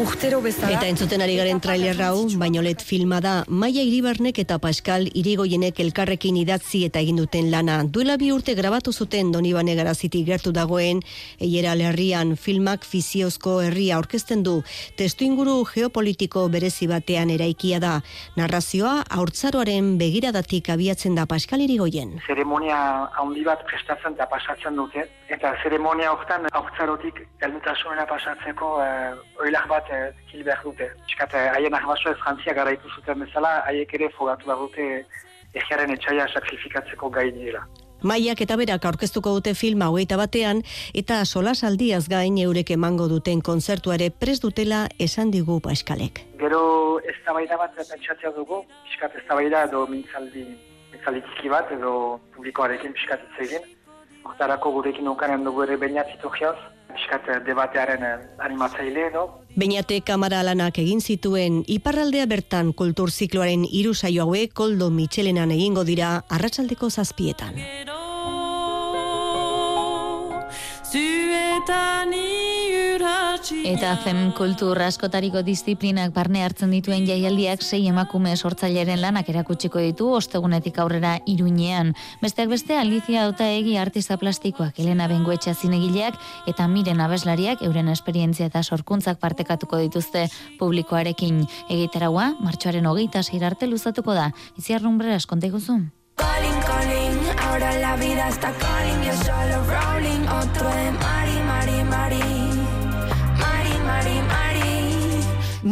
Urtero 0.00 0.40
bezala. 0.40 0.72
Eta 0.72 0.88
entzuten 0.88 1.20
ari 1.20 1.34
garen 1.36 1.58
trailer 1.60 1.98
hau, 2.00 2.24
bainolet 2.40 2.80
filma 2.80 3.18
da, 3.20 3.32
Maia 3.48 3.82
Iribarnek 3.84 4.38
eta 4.40 4.56
Pascal 4.58 5.04
Irigoienek 5.12 5.80
elkarrekin 5.84 6.38
idatzi 6.40 6.86
eta 6.86 7.02
egin 7.04 7.18
duten 7.20 7.50
lana. 7.52 7.82
Duela 7.84 8.16
bi 8.16 8.30
urte 8.32 8.54
grabatu 8.56 8.92
zuten 8.92 9.32
Donibane 9.34 9.74
Garaziti 9.76 10.22
gertu 10.24 10.52
dagoen, 10.56 11.02
eiera 11.38 11.74
lerrian 11.76 12.36
filmak 12.40 12.86
fiziozko 12.88 13.58
herria 13.66 13.98
aurkezten 13.98 14.42
du. 14.42 14.62
Testu 14.96 15.26
inguru 15.28 15.58
geopolitiko 15.68 16.46
berezi 16.48 16.88
batean 16.88 17.30
eraikia 17.36 17.82
da. 17.84 17.98
Narrazioa, 18.40 19.02
haurtzaroaren 19.12 19.98
begiradatik 20.00 20.72
abiatzen 20.72 21.20
da 21.20 21.26
Pascal 21.26 21.60
Irigoien. 21.66 22.16
Zeremonia 22.26 22.80
handi 23.20 23.44
bat 23.44 23.66
prestatzen 23.68 24.16
eta 24.16 24.30
pasatzen 24.32 24.80
dute. 24.80 25.04
Eta 25.32 25.52
zeremonia 25.62 26.10
hortan 26.12 26.48
haurtzarotik 26.52 27.22
heldutasunera 27.44 28.04
pasatzeko 28.08 28.74
uh, 28.80 29.44
oilak 29.44 29.68
bat 29.68 29.81
eh, 29.90 30.10
hil 30.30 30.44
behar 30.44 30.62
dute. 30.64 30.90
Eskat, 31.08 31.34
haien 31.56 31.74
ahbaso 31.74 32.10
ez 32.10 32.18
jantzia 32.24 32.54
garaitu 32.54 32.88
zuten 32.96 33.24
bezala, 33.24 33.60
haiek 33.66 33.94
ere 33.94 34.10
fogatu 34.16 34.46
behar 34.46 34.66
dute 34.66 35.06
egiaren 35.54 35.90
etxaia 35.94 36.28
sakrifikatzeko 36.32 37.10
gai 37.10 37.30
dira. 37.32 37.66
Maiak 38.02 38.40
eta 38.42 38.56
berak 38.58 38.84
aurkeztuko 38.88 39.36
dute 39.36 39.52
filma 39.54 39.86
hogeita 39.92 40.16
batean, 40.18 40.64
eta 40.94 41.20
solasaldiaz 41.24 42.08
gain 42.10 42.38
eurek 42.44 42.72
emango 42.74 43.06
duten 43.06 43.42
kontzertuare 43.46 44.10
pres 44.10 44.40
dutela 44.42 44.88
esan 44.98 45.30
digu 45.30 45.60
paiskalek. 45.62 46.24
Gero 46.40 46.98
ez 47.06 47.14
bat 47.24 47.76
pentsatzea 47.76 48.32
dugu, 48.34 48.64
piskat 48.88 49.14
ez 49.14 49.22
edo 49.68 49.86
mintzaldi, 49.86 50.44
mintzaldi 50.90 51.48
bat 51.48 51.70
edo 51.70 52.20
publikoarekin 52.34 52.92
piskat 52.92 53.20
itzegin. 53.30 53.62
Hortarako 54.24 54.72
gurekin 54.78 55.08
ukanen 55.08 55.44
dugu 55.44 55.64
ere 55.66 55.76
bainatzitu 55.76 56.30
gehoz, 56.38 56.56
piskat 56.94 57.28
debatearen 57.46 58.04
animatzaile 58.38 59.08
edo, 59.10 59.28
Beñate 59.52 59.98
kamara 60.00 60.38
lanak 60.42 60.78
egin 60.80 61.02
zituen 61.04 61.58
iparraldea 61.68 62.24
bertan 62.24 62.70
kultur 62.72 63.10
zikloaren 63.12 63.66
hiru 63.68 63.92
saio 63.92 64.24
hauek 64.24 64.54
koldo 64.56 64.88
mitxelenan 64.88 65.52
egingo 65.52 65.84
dira 65.84 66.22
arratsaldeko 66.32 66.88
zazpietan. 66.88 67.60
Eta 72.92 73.94
fem 74.04 74.18
kultur 74.36 74.76
askotariko 74.84 75.40
disiplinak 75.46 76.12
barne 76.12 76.42
hartzen 76.44 76.72
dituen 76.74 77.06
jaialdiak 77.08 77.62
sei 77.64 77.86
emakume 77.88 78.34
sortzaileren 78.36 79.00
lanak 79.00 79.30
erakutsiko 79.32 79.80
ditu 79.80 80.10
ostegunetik 80.12 80.78
aurrera 80.82 81.14
iruñean. 81.26 81.94
Besteak 82.20 82.50
beste 82.52 82.76
Alicia 82.76 83.24
Ota 83.30 83.48
egi 83.48 83.78
artista 83.80 84.18
plastikoak 84.20 84.78
Elena 84.78 85.08
Bengoetxa 85.08 85.54
zinegileak 85.54 86.20
eta 86.52 86.68
miren 86.68 87.00
abeslariak 87.00 87.64
euren 87.64 87.88
esperientzia 87.88 88.50
eta 88.52 88.62
sorkuntzak 88.62 89.18
partekatuko 89.18 89.80
dituzte 89.80 90.28
publikoarekin. 90.58 91.46
Egitaraua, 91.70 92.34
martxoaren 92.40 92.86
hogeita 92.86 93.24
arte 93.42 93.66
luzatuko 93.66 94.12
da. 94.14 94.32
Iziar 94.58 94.82
rumbrera 94.82 95.16
eskonte 95.16 95.50
guzun. 95.50 95.92
Calling, 96.16 96.60
calling, 96.66 97.18
ahora 97.40 97.78
la 97.78 97.96
vida 97.96 98.28
está 98.28 98.52
calling, 98.52 99.02
yo 99.06 99.14
solo 99.24 99.64
rolling, 99.64 100.28
otro 100.28 100.68
de 100.68 100.92
Mari, 100.92 101.21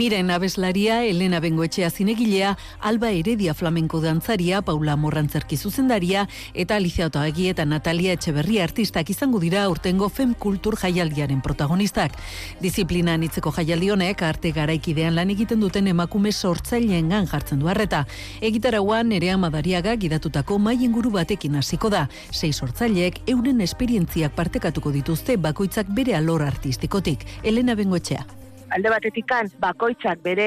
Miren 0.00 0.30
abeslaria, 0.30 1.04
Elena 1.04 1.40
Bengoetxea 1.40 1.90
zinegilea, 1.90 2.54
Alba 2.80 3.10
Heredia 3.10 3.52
flamenko 3.52 3.98
dantzaria, 4.00 4.62
Paula 4.62 4.94
Morrantzerki 4.96 5.58
zuzendaria, 5.58 6.22
eta 6.54 6.78
Alicia 6.80 7.10
Otoagi 7.10 7.50
eta 7.50 7.66
Natalia 7.68 8.14
Etxeberria 8.16 8.64
artistak 8.64 9.12
izango 9.12 9.42
dira 9.44 9.66
urtengo 9.68 10.08
Fem 10.08 10.32
Kultur 10.32 10.78
jaialdiaren 10.80 11.44
protagonistak. 11.44 12.16
Disiplina 12.64 13.18
anitzeko 13.20 13.52
jaialdi 13.58 13.92
honek 13.92 14.24
arte 14.24 14.54
garaikidean 14.56 15.20
lan 15.20 15.36
egiten 15.36 15.60
duten 15.60 15.92
emakume 15.92 16.32
sortzaileen 16.32 17.12
gan 17.12 17.28
jartzen 17.28 17.60
du 17.60 17.68
harreta. 17.68 18.06
Egitarauan 18.40 19.12
ere 19.12 19.34
amadariaga 19.36 19.98
gidatutako 20.00 20.56
mai 20.56 20.78
inguru 20.80 21.12
batekin 21.20 21.60
hasiko 21.60 21.92
da. 21.92 22.06
Sei 22.32 22.54
sortzaileek 22.54 23.26
euren 23.28 23.60
esperientziak 23.60 24.32
partekatuko 24.32 24.96
dituzte 24.96 25.36
bakoitzak 25.36 25.92
bere 25.92 26.16
alor 26.16 26.48
artistikotik. 26.48 27.28
Elena 27.44 27.76
Bengoetxea 27.76 28.39
alde 28.70 28.90
batetik 28.92 29.26
kan, 29.30 29.50
bakoitzak 29.62 30.22
bere 30.24 30.46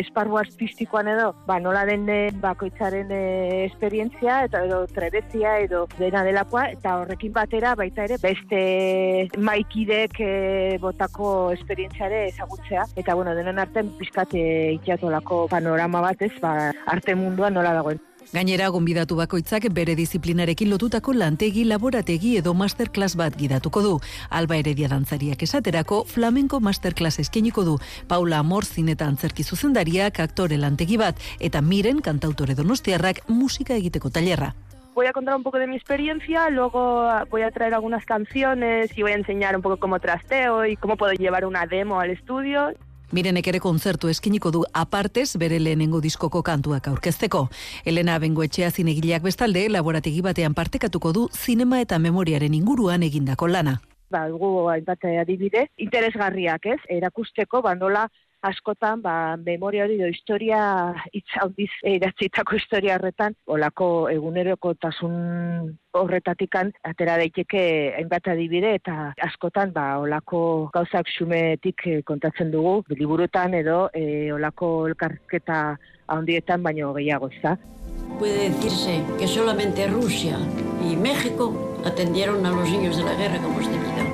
esparru 0.00 0.38
artistikoan 0.40 1.10
edo, 1.12 1.30
ba, 1.46 1.58
nola 1.62 1.84
den 1.88 2.06
bakoitzaren 2.42 3.10
e, 3.14 3.22
esperientzia, 3.66 4.44
eta 4.48 4.64
edo 4.66 4.82
trebezia, 4.90 5.56
edo 5.64 5.84
dena 5.98 6.24
delakoa, 6.26 6.66
eta 6.74 6.96
horrekin 7.00 7.34
batera, 7.36 7.74
baita 7.78 8.06
ere, 8.08 8.18
beste 8.22 8.60
maikidek 9.38 10.20
e, 10.20 10.32
botako 10.82 11.52
esperientziare 11.56 12.26
ezagutzea, 12.32 12.86
eta 13.00 13.14
bueno, 13.14 13.34
denan 13.38 13.62
artean 13.62 13.94
pizkate 13.98 14.44
ikiatolako 14.78 15.46
panorama 15.50 16.02
batez, 16.10 16.32
ba, 16.42 16.72
arte 16.90 17.14
munduan 17.18 17.54
nola 17.54 17.74
dagoen. 17.78 18.09
Gainera, 18.30 18.68
gonbidatu 18.70 19.16
bakoitzak 19.18 19.64
bere 19.74 19.96
disiplinarekin 19.98 20.68
lotutako 20.70 21.10
lantegi, 21.18 21.64
laborategi 21.66 22.36
edo 22.38 22.52
masterclass 22.54 23.16
bat 23.18 23.34
gidatuko 23.34 23.82
du. 23.82 23.94
Alba 24.30 24.54
Heredia 24.54 24.86
dantzariak 24.92 25.42
esaterako 25.42 26.04
flamenko 26.06 26.60
masterclass 26.62 27.18
eskeniko 27.24 27.64
du. 27.66 27.74
Paula 28.06 28.38
Amorzin 28.38 28.92
eta 28.94 29.08
antzerki 29.10 29.42
zuzendariak 29.42 30.20
aktore 30.22 30.60
lantegi 30.62 31.00
bat 31.00 31.18
eta 31.40 31.58
miren 31.60 31.98
kantautore 32.06 32.54
donostiarrak 32.54 33.24
musika 33.26 33.74
egiteko 33.74 34.14
tailerra. 34.14 34.54
Voy 34.94 35.06
a 35.06 35.12
contar 35.12 35.34
un 35.34 35.42
poco 35.42 35.58
de 35.58 35.66
mi 35.66 35.74
experiencia, 35.74 36.50
luego 36.50 37.10
voy 37.30 37.42
a 37.42 37.50
traer 37.50 37.74
algunas 37.74 38.04
canciones 38.04 38.96
y 38.96 39.02
voy 39.02 39.10
a 39.10 39.16
enseñar 39.16 39.56
un 39.56 39.62
poco 39.62 39.78
cómo 39.78 39.98
trasteo 39.98 40.66
y 40.66 40.76
cómo 40.76 40.96
puedo 40.96 41.14
llevar 41.14 41.46
una 41.46 41.66
demo 41.66 41.98
al 41.98 42.10
estudio 42.10 42.74
Mirenek 43.10 43.48
ere 43.50 43.58
kontzertu 43.58 44.06
eskiniko 44.06 44.52
du 44.54 44.60
apartez 44.72 45.34
bere 45.42 45.56
lehenengo 45.58 45.98
diskoko 46.00 46.44
kantuak 46.46 46.86
aurkezteko. 46.86 47.48
Elena 47.84 48.18
Bengoetxea 48.22 48.70
zinegileak 48.70 49.24
bestalde, 49.26 49.64
laborategi 49.68 50.22
batean 50.22 50.54
partekatuko 50.54 51.12
du 51.16 51.24
zinema 51.34 51.80
eta 51.82 51.98
memoriaren 51.98 52.54
inguruan 52.54 53.02
egindako 53.02 53.48
lana. 53.50 53.80
Ba, 54.10 54.28
dugu 54.30 54.68
hainbat 54.70 55.04
adibide, 55.10 55.66
interesgarriak 55.78 56.66
ez, 56.66 56.78
erakusteko, 56.88 57.62
ba, 57.66 57.74
nola 57.74 58.06
askotan, 58.42 59.02
ba, 59.02 59.36
memoria 59.36 59.84
hori 59.84 59.98
do 60.00 60.08
historia 60.08 60.60
hitz 61.12 61.28
handiz 61.42 61.70
idatzitako 61.84 62.56
historia 62.56 62.96
horretan, 62.96 63.36
olako 63.46 64.08
eguneroko 64.12 64.74
tasun 64.74 65.76
horretatikan 65.96 66.70
atera 66.86 67.16
daiteke 67.20 67.62
hainbat 67.98 68.30
adibide 68.32 68.74
eta 68.78 69.12
askotan 69.26 69.72
ba 69.74 69.98
olako 69.98 70.42
gauzak 70.74 71.10
xumetik 71.16 71.86
eh, 71.86 72.02
kontatzen 72.06 72.52
dugu 72.54 72.84
liburutan 72.94 73.54
edo 73.58 73.88
e, 73.92 74.30
olako 74.32 74.86
elkarketa 74.88 75.76
handietan 76.06 76.62
baino 76.62 76.94
gehiago, 76.94 77.30
ezta. 77.30 77.56
Puede 78.18 78.50
decirse 78.50 79.02
que 79.18 79.26
solamente 79.26 79.86
Rusia 79.88 80.38
y 80.82 80.96
México 80.96 81.74
atendieron 81.84 82.44
a 82.46 82.50
los 82.50 82.70
niños 82.70 82.96
de 82.96 83.04
la 83.04 83.14
guerra 83.14 83.38
como 83.42 83.60
es 83.60 83.68
debido. 83.70 84.09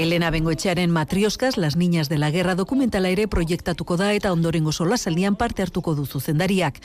Elena 0.00 0.30
Bengoetxearen 0.30 0.90
Matrioskas, 0.90 1.58
las 1.58 1.76
niñas 1.76 2.08
de 2.08 2.16
la 2.16 2.30
guerra 2.30 2.54
dokumentala 2.54 3.10
ere 3.10 3.28
proiektatuko 3.28 3.98
da 4.00 4.14
eta 4.16 4.32
ondorengo 4.32 4.72
solasaldian 4.72 5.34
parte 5.36 5.60
hartuko 5.60 5.92
du 5.94 6.06
zuzendariak. 6.06 6.78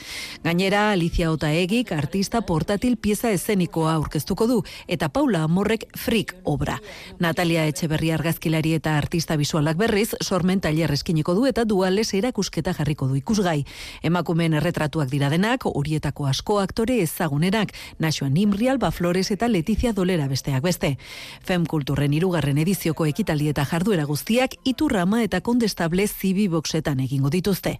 Gainera, 0.44 0.90
Alicia 0.90 1.30
Otaegik 1.32 1.92
artista 1.92 2.42
portatil 2.42 2.98
pieza 2.98 3.30
eszenikoa 3.32 3.94
aurkeztuko 3.94 4.46
du 4.46 4.58
eta 4.86 5.08
Paula 5.08 5.44
Amorrek 5.44 5.86
frik 5.96 6.34
obra. 6.44 6.76
Natalia 7.18 7.64
Etxeberri 7.64 8.10
argazkilari 8.12 8.74
eta 8.76 8.98
artista 8.98 9.36
visualak 9.40 9.78
berriz, 9.80 10.10
sormen 10.20 10.60
taller 10.60 10.92
eskiniko 10.92 11.32
du 11.32 11.46
eta 11.46 11.64
duales 11.64 12.12
erakusketa 12.12 12.74
jarriko 12.74 13.08
du 13.08 13.16
ikusgai. 13.16 13.64
Emakumeen 14.02 14.58
erretratuak 14.60 15.08
dira 15.08 15.32
denak, 15.32 15.64
horietako 15.64 16.26
asko 16.26 16.58
aktore 16.60 17.00
ezagunerak, 17.00 17.72
Naxoan 17.98 18.34
Nimrial, 18.34 18.76
Flores 18.92 19.30
eta 19.30 19.48
Letizia 19.48 19.94
Dolera 19.94 20.28
besteak 20.28 20.62
beste. 20.62 20.98
Fem 21.40 21.64
Kulturren 21.64 22.12
irugarren 22.12 22.58
edizioko 22.58 23.05
ekitaldi 23.08 23.48
eta 23.52 23.64
jarduera 23.64 24.04
guztiak 24.04 24.56
iturrama 24.64 25.22
eta 25.22 25.40
kondestable 25.40 26.06
zibi 26.06 26.48
boxetan 26.48 27.00
egingo 27.00 27.30
dituzte. 27.30 27.78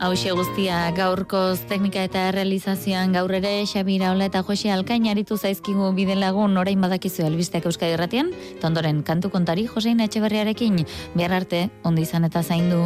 Hauxe 0.00 0.30
guztia 0.32 0.78
gaurkoz 0.96 1.66
teknika 1.68 2.00
eta 2.08 2.22
realizazioan 2.32 3.12
gaur 3.12 3.34
ere 3.36 3.50
Xabira 3.68 4.14
Ola 4.14 4.30
eta 4.30 4.40
Jose 4.48 4.72
Alkain 4.72 5.10
aritu 5.12 5.36
zaizkigu 5.36 5.92
bide 5.92 6.16
lagun 6.16 6.56
orain 6.56 6.80
badakizu 6.80 7.26
albisteak 7.28 7.68
Euskadi 7.68 7.98
Irratian, 7.98 8.32
tondoren 8.64 9.02
kantu 9.04 9.28
kontari 9.28 9.68
Josein 9.68 10.00
Etxeberriarekin, 10.00 10.86
behar 11.12 11.42
arte, 11.42 11.66
ondo 11.84 12.00
izan 12.00 12.24
eta 12.24 12.40
zaindu. 12.40 12.80